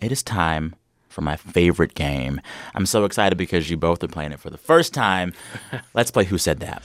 [0.00, 0.74] It is time
[1.08, 2.40] for my favorite game.
[2.74, 5.32] I'm so excited because you both are playing it for the first time.
[5.94, 6.82] Let's play Who Said That.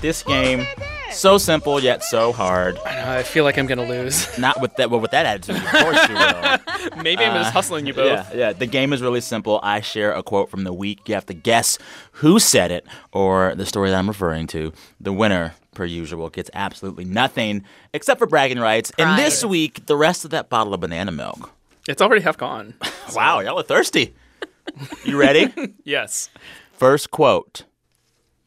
[0.00, 0.64] This game,
[1.10, 2.78] so simple yet so hard.
[2.86, 3.10] I know.
[3.10, 4.38] I feel like I'm gonna lose.
[4.38, 7.02] Not with that, well, with that attitude, of course you will.
[7.02, 8.32] Maybe I'm just uh, hustling you both.
[8.32, 8.52] Yeah, yeah.
[8.52, 9.58] The game is really simple.
[9.62, 11.08] I share a quote from the week.
[11.08, 11.78] You have to guess
[12.12, 14.72] who said it or the story that I'm referring to.
[15.00, 17.64] The winner, per usual, gets absolutely nothing
[17.94, 18.90] except for bragging rights.
[18.98, 21.50] And this week, the rest of that bottle of banana milk.
[21.88, 22.74] It's already half gone.
[23.14, 24.14] Wow, y'all are thirsty.
[25.02, 25.50] You ready?
[25.84, 26.28] yes.
[26.74, 27.64] First quote.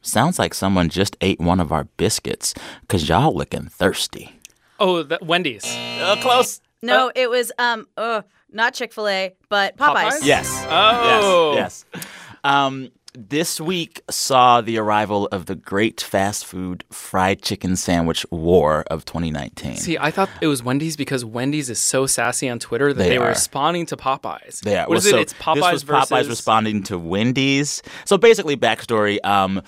[0.02, 4.38] Sounds like someone just ate one of our biscuits because y'all looking thirsty.
[4.78, 5.64] Oh, that Wendy's.
[5.66, 6.60] Uh, close.
[6.80, 10.12] No, it was um, uh, not Chick Fil A, but Popeyes.
[10.12, 10.24] Popeyes?
[10.24, 10.64] Yes.
[10.68, 11.54] Oh.
[11.56, 11.84] Yes.
[11.92, 12.06] Yes.
[12.44, 18.84] Um, this week saw the arrival of the great fast food fried chicken sandwich war
[18.90, 19.76] of 2019.
[19.76, 23.10] See, I thought it was Wendy's because Wendy's is so sassy on Twitter that They
[23.10, 24.60] they, were responding to Popeyes.
[24.60, 24.88] They are.
[24.88, 25.16] What is Well, it?
[25.16, 27.82] so It's Popeyes This was versus Popeyes responding to Wendy's.
[28.06, 29.22] So basically, backstory.
[29.24, 29.62] Um,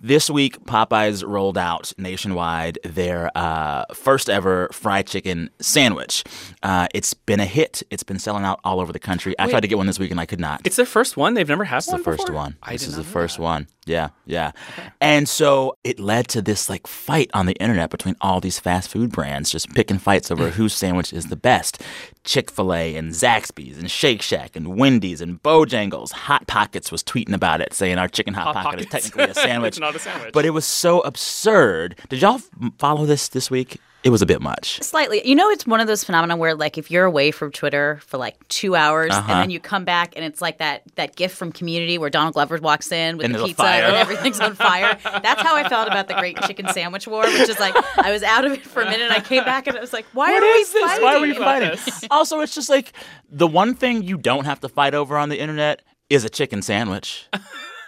[0.00, 6.24] this week, Popeyes rolled out nationwide their uh, first ever fried chicken sandwich.
[6.62, 7.82] Uh, it's been a hit.
[7.90, 9.34] It's been selling out all over the country.
[9.38, 10.62] I tried to get one this week and I could not.
[10.64, 11.34] It's their first one.
[11.34, 12.34] They've never had It's one the first before?
[12.36, 12.56] one.
[12.62, 13.42] I this is the first that.
[13.42, 13.66] one.
[13.86, 14.52] Yeah, yeah.
[15.00, 18.88] And so it led to this like fight on the internet between all these fast
[18.90, 21.82] food brands just picking fights over whose sandwich is the best.
[22.22, 26.12] Chick-fil-A and Zaxby's and Shake Shack and Wendy's and Bojangles.
[26.12, 29.34] Hot Pockets was tweeting about it saying our chicken hot, Hot pocket is technically a
[29.34, 29.80] sandwich.
[29.94, 30.32] It's a sandwich.
[30.32, 31.96] But it was so absurd.
[32.08, 32.48] Did y'all f-
[32.78, 33.78] follow this this week?
[34.02, 34.82] It was a bit much.
[34.82, 35.20] Slightly.
[35.28, 38.16] You know, it's one of those phenomena where, like, if you're away from Twitter for
[38.16, 39.30] like two hours Uh-huh.
[39.30, 42.32] and then you come back and it's like that that gif from Community where Donald
[42.32, 43.82] Glover walks in with And the pizza fire.
[43.82, 44.96] and everything's on fire.
[45.04, 48.22] That's how I felt about the Great Chicken Sandwich War, which is like I was
[48.22, 49.02] out of it for a minute.
[49.02, 50.90] and I came back and I was like, why What are is we this?
[50.92, 51.04] fighting?
[51.04, 51.78] Why are we fighting?
[52.10, 52.94] Also, it's just like
[53.30, 56.62] the one thing you don't have to fight over on the internet is a chicken
[56.62, 57.28] sandwich.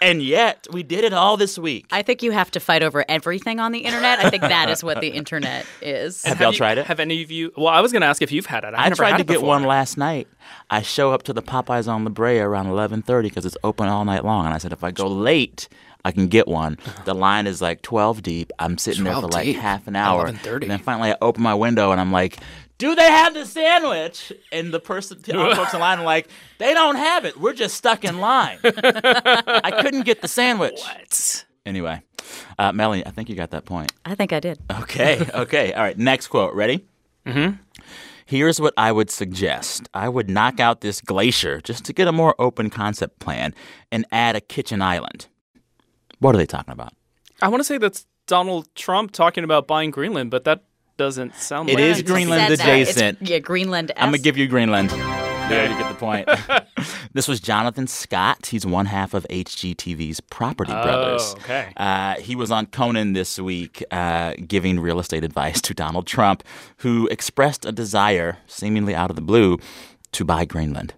[0.03, 1.85] and yet, we did it all this week.
[1.91, 4.19] I think you have to fight over everything on the internet.
[4.19, 6.23] I think that is what the internet is.
[6.23, 6.85] Have y'all you- tried it?
[6.85, 7.51] Have any of you?
[7.57, 8.73] Well, I was going to ask if you've had it.
[8.73, 9.47] I've I never tried had to it get before.
[9.49, 10.27] one last night.
[10.69, 14.05] I show up to the Popeyes on La Brea around 11:30 because it's open all
[14.05, 15.67] night long, and I said if I go late,
[16.05, 16.77] I can get one.
[17.05, 18.51] The line is like 12 deep.
[18.59, 19.57] I'm sitting there for like deep?
[19.57, 20.61] half an At hour, 11:30.
[20.63, 22.37] and then finally I open my window and I'm like.
[22.83, 24.33] Do they have the sandwich?
[24.51, 27.39] And the person, the other folks in line are like, they don't have it.
[27.39, 28.59] We're just stuck in line.
[28.61, 30.81] I couldn't get the sandwich.
[30.81, 31.45] What?
[31.65, 32.01] Anyway,
[32.59, 33.93] uh, Melanie, I think you got that point.
[34.03, 34.59] I think I did.
[34.81, 35.71] Okay, okay.
[35.71, 36.53] All right, next quote.
[36.55, 36.85] Ready?
[37.25, 37.55] Mm-hmm.
[38.25, 42.11] Here's what I would suggest I would knock out this glacier just to get a
[42.11, 43.55] more open concept plan
[43.93, 45.27] and add a kitchen island.
[46.19, 46.91] What are they talking about?
[47.41, 50.65] I want to say that's Donald Trump talking about buying Greenland, but that
[50.97, 52.05] doesn't sound It like is it.
[52.05, 53.21] Greenland Said adjacent.
[53.21, 53.91] yeah, Greenland.
[53.97, 54.89] I'm going to give you Greenland.
[54.89, 56.29] There you get the point.
[57.13, 58.45] this was Jonathan Scott.
[58.47, 61.21] He's one half of HGTV's Property Brothers.
[61.35, 61.73] Oh, okay.
[61.75, 66.43] Uh, he was on Conan this week uh, giving real estate advice to Donald Trump,
[66.77, 69.57] who expressed a desire, seemingly out of the blue,
[70.13, 70.93] to buy Greenland.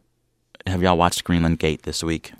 [0.67, 2.31] Have y'all watched Greenland Gate this week?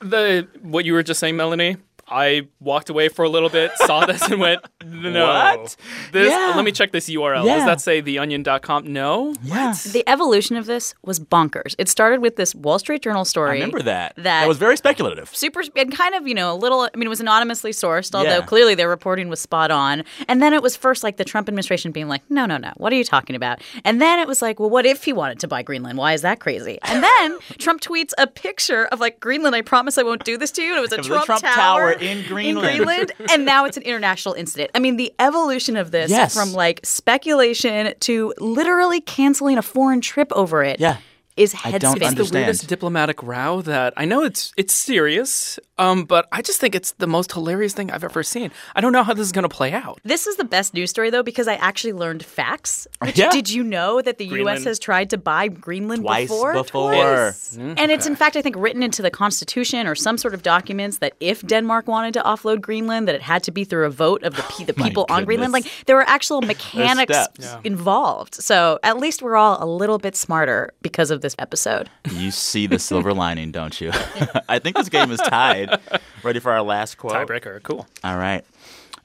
[0.00, 1.76] The what you were just saying, Melanie.
[2.08, 5.76] I walked away for a little bit, saw this, and went, "No, What?
[6.12, 6.30] This.
[6.30, 6.52] Yeah.
[6.56, 7.44] Let me check this URL.
[7.44, 7.56] Yeah.
[7.56, 8.92] Does that say theonion.com?
[8.92, 9.34] No.
[9.42, 9.74] Yeah.
[9.92, 11.74] The evolution of this was bonkers.
[11.78, 13.50] It started with this Wall Street Journal story.
[13.50, 14.14] I remember that.
[14.16, 15.34] That, was very speculative.
[15.34, 16.82] super and kind of you know a little.
[16.82, 18.46] I mean, it was anonymously sourced, although Yeah.
[18.46, 20.04] clearly their reporting was spot on.
[20.28, 22.92] And then it was first like the Trump administration being like, "No, no, no, what
[22.92, 25.48] are you talking about?" And then it was like, "Well, what if he wanted to
[25.48, 25.98] buy Greenland?
[25.98, 29.54] Why is that crazy?" And then Trump tweets a picture of like Greenland.
[29.56, 30.70] I promise I won't do this to you.
[30.70, 32.76] And it was a, It was a Trump, Trump tower, tower in Greenland.
[32.76, 34.70] Greenland, and now it's an international incident.
[34.74, 36.34] I mean, the evolution of this Yes.
[36.34, 40.80] from like speculation to literally canceling a foreign trip over it.
[40.80, 40.96] Yeah.
[41.36, 42.16] Is I don't spinning.
[42.18, 46.60] It's the weirdest diplomatic row that I know it's it's serious, um, but I just
[46.60, 48.52] think it's the most hilarious thing I've ever seen.
[48.76, 49.98] I don't know how this is going to play out.
[50.04, 52.86] This is the best news story though because I actually learned facts.
[53.02, 53.30] Which, Yeah.
[53.30, 54.62] Did you know that the U.S.
[54.64, 56.52] Has tried to buy Greenland Twice before?
[56.52, 56.92] before.
[56.94, 57.56] Twice.
[57.58, 60.98] And it's in fact I think written into the Constitution or some sort of documents
[60.98, 64.22] that if Denmark wanted to offload Greenland, that it had to be through a vote
[64.22, 65.52] of the pe- the people on Greenland.
[65.52, 67.40] Like there were actual mechanics steps.
[67.40, 67.60] Yeah.
[67.64, 68.34] involved.
[68.36, 71.90] So at least we're all a little bit smarter because of this episode.
[72.12, 73.90] You see the silver lining, don't you?
[74.48, 75.80] I think this game is tied.
[76.22, 77.14] Ready for our last quote?
[77.14, 77.88] Tiebreaker, cool.
[78.04, 78.44] All right.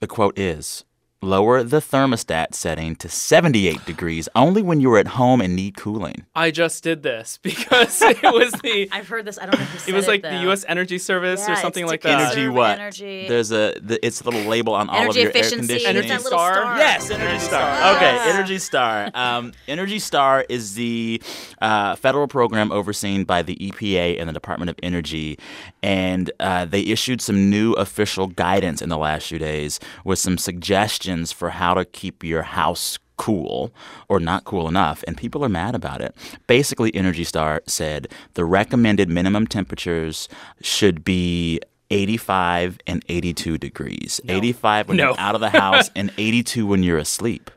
[0.02, 0.84] The quote is
[1.22, 6.26] lower the thermostat setting to 78 degrees only when you're at home and need cooling.
[6.34, 8.88] I just did this because it was the.
[8.94, 9.38] I've heard this.
[9.38, 10.30] I don't know if you said It was like though.
[10.32, 10.64] the U.S.
[10.68, 12.22] Energy Service Yeah, or something to like that.
[12.22, 12.80] Energy what?
[12.80, 13.28] energy.
[13.28, 15.56] There's a the, it's a little label on all of your efficiency.
[15.56, 15.98] air conditioning.
[16.12, 16.54] Energy Star?
[16.54, 16.78] star.
[16.78, 17.96] Yes, Energy Star.
[17.96, 19.12] Okay, Energy Star.
[19.14, 21.22] Um, Energy Star is the
[21.62, 25.38] uh, federal program overseen by the EPA and the Department of Energy,
[25.84, 30.38] and uh, they issued some new official guidance in the last few days with some
[30.38, 33.74] suggestions for how to keep your house cool
[34.08, 36.16] or not cool enough and people are mad about it
[36.48, 40.30] basically energy star said the recommended minimum temperatures
[40.62, 41.60] should be
[41.92, 45.10] 85 and 82 degrees 85 when No.
[45.10, 47.52] you're out of the house and 82 when you're asleep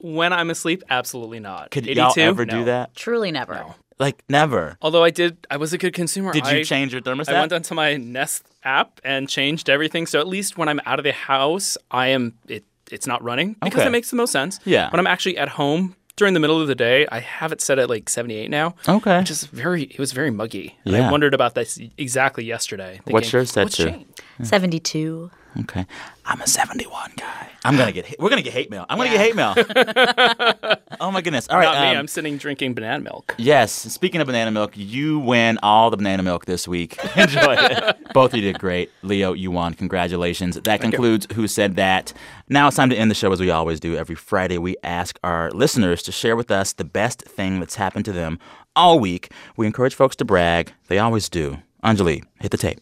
[0.00, 1.70] When I'm asleep, absolutely not.
[1.70, 2.00] could 82?
[2.00, 3.64] y'all ever do that Truly never.
[4.00, 6.32] like never Although I did, I was a good consumer.
[6.32, 10.06] did you I- change your thermostat I went onto my Nest app and changed everything.
[10.06, 12.64] So at least when I'm out of the house, I am it.
[12.90, 13.86] It's not running because Okay.
[13.88, 14.60] it makes the most sense.
[14.64, 14.90] Yeah.
[14.90, 17.78] When I'm actually at home during the middle of the day, I have it set
[17.78, 18.74] at like 78 now.
[18.88, 19.18] Okay.
[19.18, 19.84] Which is very.
[19.84, 20.76] It was very muggy.
[20.84, 21.08] And Yeah.
[21.08, 23.00] I wondered about this exactly yesterday.
[23.04, 25.30] What's thinking, yours set "What's to?" changed?" 72.
[25.60, 25.86] okay
[26.26, 29.18] i'm a 71 guy i'm gonna get we're gonna get hate mail i'm gonna get
[29.20, 29.54] hate mail
[31.00, 31.88] oh my goodness all right Not me.
[31.90, 33.34] um, I'm sitting drinking banana milk.
[33.38, 33.72] Yes.
[33.72, 36.98] Speaking of banana milk, you win all the banana milk this week.
[37.16, 37.96] Enjoy it.
[38.12, 38.90] Both of you did great.
[39.02, 39.74] Leo, you won.
[39.74, 40.56] Congratulations.
[40.60, 42.12] That concludes Who Said That.
[42.48, 43.96] Now it's time to end the show as we always do.
[43.96, 48.04] Every Friday, we ask our listeners to share with us the best thing that's happened
[48.06, 48.38] to them
[48.76, 49.30] all week.
[49.56, 50.72] We encourage folks to brag.
[50.88, 51.58] They always do.
[51.84, 52.80] Anjali, hit the tape.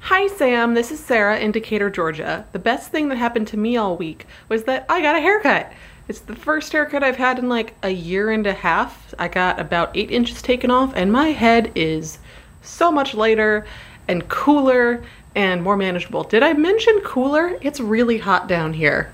[0.00, 0.74] Hi, Sam.
[0.74, 2.46] This is Sarah in Decatur, Georgia.
[2.52, 5.72] The best thing that happened to me all week was that I got a haircut.
[6.08, 9.14] It's the first haircut I've had in like a year and a half.
[9.18, 12.18] I got about eight inches taken off, and my head is
[12.62, 13.66] so much lighter
[14.06, 15.02] and cooler
[15.34, 16.22] and more manageable.
[16.24, 17.58] Did I mention cooler?
[17.60, 19.12] It's really hot down here.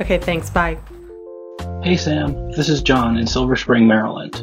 [0.00, 0.50] Okay, thanks.
[0.50, 0.78] Bye.
[1.82, 4.34] Hey Sam, this is John in Silver Spring, Maryland.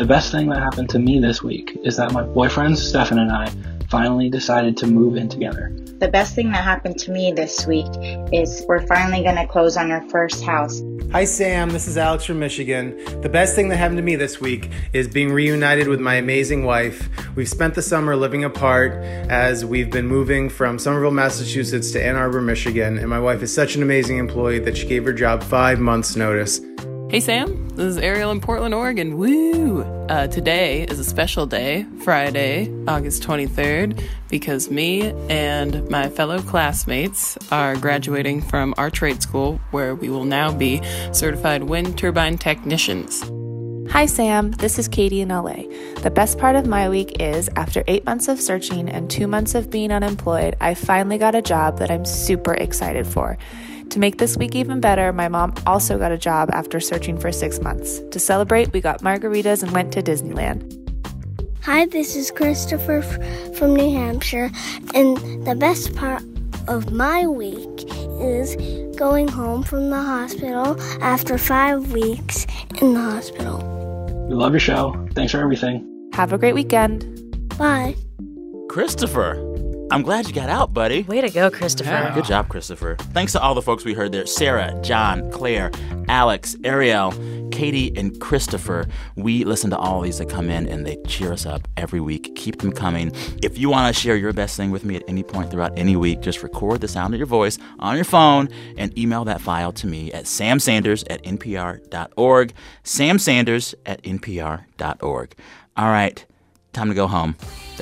[0.00, 3.30] The best thing that happened to me this week is that my boyfriend Stefan and
[3.30, 3.52] I
[3.90, 5.72] finally decided to move in together.
[5.98, 7.88] The best thing that happened to me this week
[8.32, 10.80] is we're finally going to close on our first house.
[11.12, 11.70] Hi, Sam.
[11.70, 12.96] This is Alex from Michigan.
[13.20, 16.64] The best thing that happened to me this week is being reunited with my amazing
[16.64, 17.08] wife.
[17.34, 18.92] We've spent the summer living apart
[19.28, 22.96] as we've been moving from Somerville, Massachusetts to Ann Arbor, Michigan.
[22.96, 26.14] And my wife is such an amazing employee that she gave her job five months'
[26.14, 26.60] notice.
[27.10, 29.18] Hey Sam, this is Ariel in Portland, Oregon.
[29.18, 29.82] Woo!
[30.08, 37.36] Uh, today is a special day, Friday, August 23rd, because me and my fellow classmates
[37.50, 40.80] are graduating from our trade school where we will now be
[41.10, 43.24] certified wind turbine technicians.
[43.90, 44.52] Hi, Sam.
[44.52, 45.64] This is Katie in LA.
[46.02, 49.56] The best part of my week is after eight months of searching and two months
[49.56, 53.36] of being unemployed, I finally got a job that I'm super excited for.
[53.90, 57.32] To make this week even better, my mom also got a job after searching for
[57.32, 57.98] six months.
[58.12, 60.76] To celebrate, we got margaritas and went to Disneyland.
[61.64, 63.02] Hi, this is Christopher
[63.56, 64.52] from New Hampshire,
[64.94, 66.22] and the best part
[66.68, 67.84] of my week
[68.20, 68.54] is
[68.96, 72.46] going home from the hospital after five weeks
[72.80, 73.58] in the hospital.
[74.28, 75.04] We love your show.
[75.14, 76.10] Thanks for everything.
[76.12, 77.04] Have a great weekend.
[77.58, 77.96] Bye.
[78.68, 79.49] Christopher.
[79.90, 81.02] I'm glad you got out, buddy.
[81.02, 82.12] Way to go, Christopher.
[82.14, 82.96] Good job, Christopher.
[83.12, 85.72] Thanks to all the folks we heard there Sarah, John, Claire,
[86.08, 87.12] Alex, Ariel,
[87.50, 88.86] Katie, and Christopher.
[89.16, 92.36] We listen to all these that come in and they cheer us up every week.
[92.36, 93.10] Keep them coming.
[93.42, 95.96] If you want to share your best thing with me at any point throughout any
[95.96, 99.72] week, just record the sound of your voice on your phone and email that file
[99.72, 102.52] to me at samsanders at npr.org.
[102.84, 105.34] samsanders at npr.org.
[105.76, 106.24] All right.
[106.72, 107.34] Time to go home.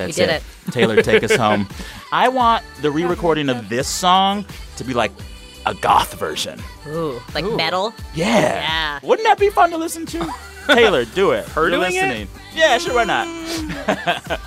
[0.07, 0.43] That's did it.
[0.71, 1.67] Taylor, take us home.
[2.11, 4.45] I want the re recording of this song
[4.77, 5.11] to be like
[5.65, 6.59] a goth version.
[6.89, 7.93] Ooh, like metal?
[8.13, 8.25] Yeah.
[8.55, 8.99] Yeah.
[9.03, 10.29] Wouldn't that be fun to listen to?
[10.67, 11.45] Taylor, do it.
[11.49, 12.01] Her You're doing it?
[12.03, 12.27] listening.
[12.53, 13.27] Yeah, sure, why not?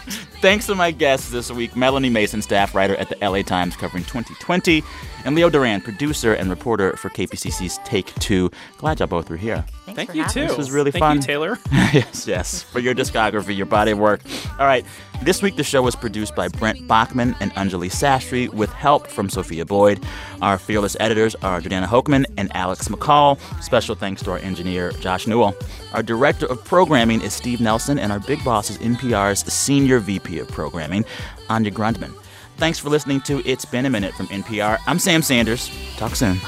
[0.42, 4.02] Thanks to my guests this week Melanie Mason, staff writer at the LA Times covering
[4.04, 4.82] 2020,
[5.24, 8.50] and Leo Duran, producer and reporter for KPCC's Take Two.
[8.78, 9.64] Glad y'all both were here.
[9.94, 10.48] Thank you too.
[10.48, 11.16] This was really Thank fun.
[11.18, 11.58] you, Taylor.
[11.92, 14.20] yes, yes, for your discography, your body of work.
[14.58, 14.84] All right,
[15.22, 19.28] this week the show was produced by Brent Baughman and Anjali Sastry with help from
[19.30, 20.04] Sophia Boyd.
[20.40, 23.38] Our fearless editors are Jordana Hochman and Alex McCall.
[23.62, 25.54] Special thanks to our engineer, Josh Newell.
[25.92, 30.38] Our director of programming is Steve Nelson, and our big boss is NPR's senior VP
[30.38, 31.04] of programming,
[31.48, 32.12] Anya Grundman.
[32.56, 34.78] Thanks for listening to It's Been a Minute from NPR.
[34.86, 35.70] I'm Sam Sanders.
[35.96, 36.38] Talk soon.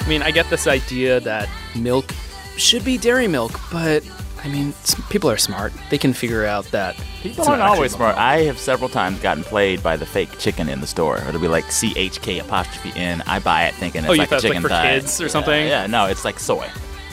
[0.00, 2.12] I mean, I get this idea that milk
[2.56, 4.02] should be dairy milk, but
[4.44, 4.72] I mean,
[5.10, 5.72] people are smart.
[5.90, 6.96] They can figure out that.
[7.22, 8.16] People aren't always smart.
[8.16, 11.18] I have several times gotten played by the fake chicken in the store.
[11.18, 13.22] It'll be like C H K apostrophe N.
[13.26, 14.98] I buy it thinking it's oh, like a chicken like for thigh.
[14.98, 15.66] kids or something.
[15.66, 16.68] Yeah, yeah, no, it's like soy.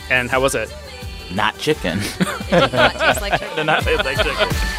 [0.10, 0.74] And how was it?
[1.34, 2.00] Not chicken.
[2.20, 3.56] it did not taste like chicken.
[3.56, 4.76] did not taste like chicken.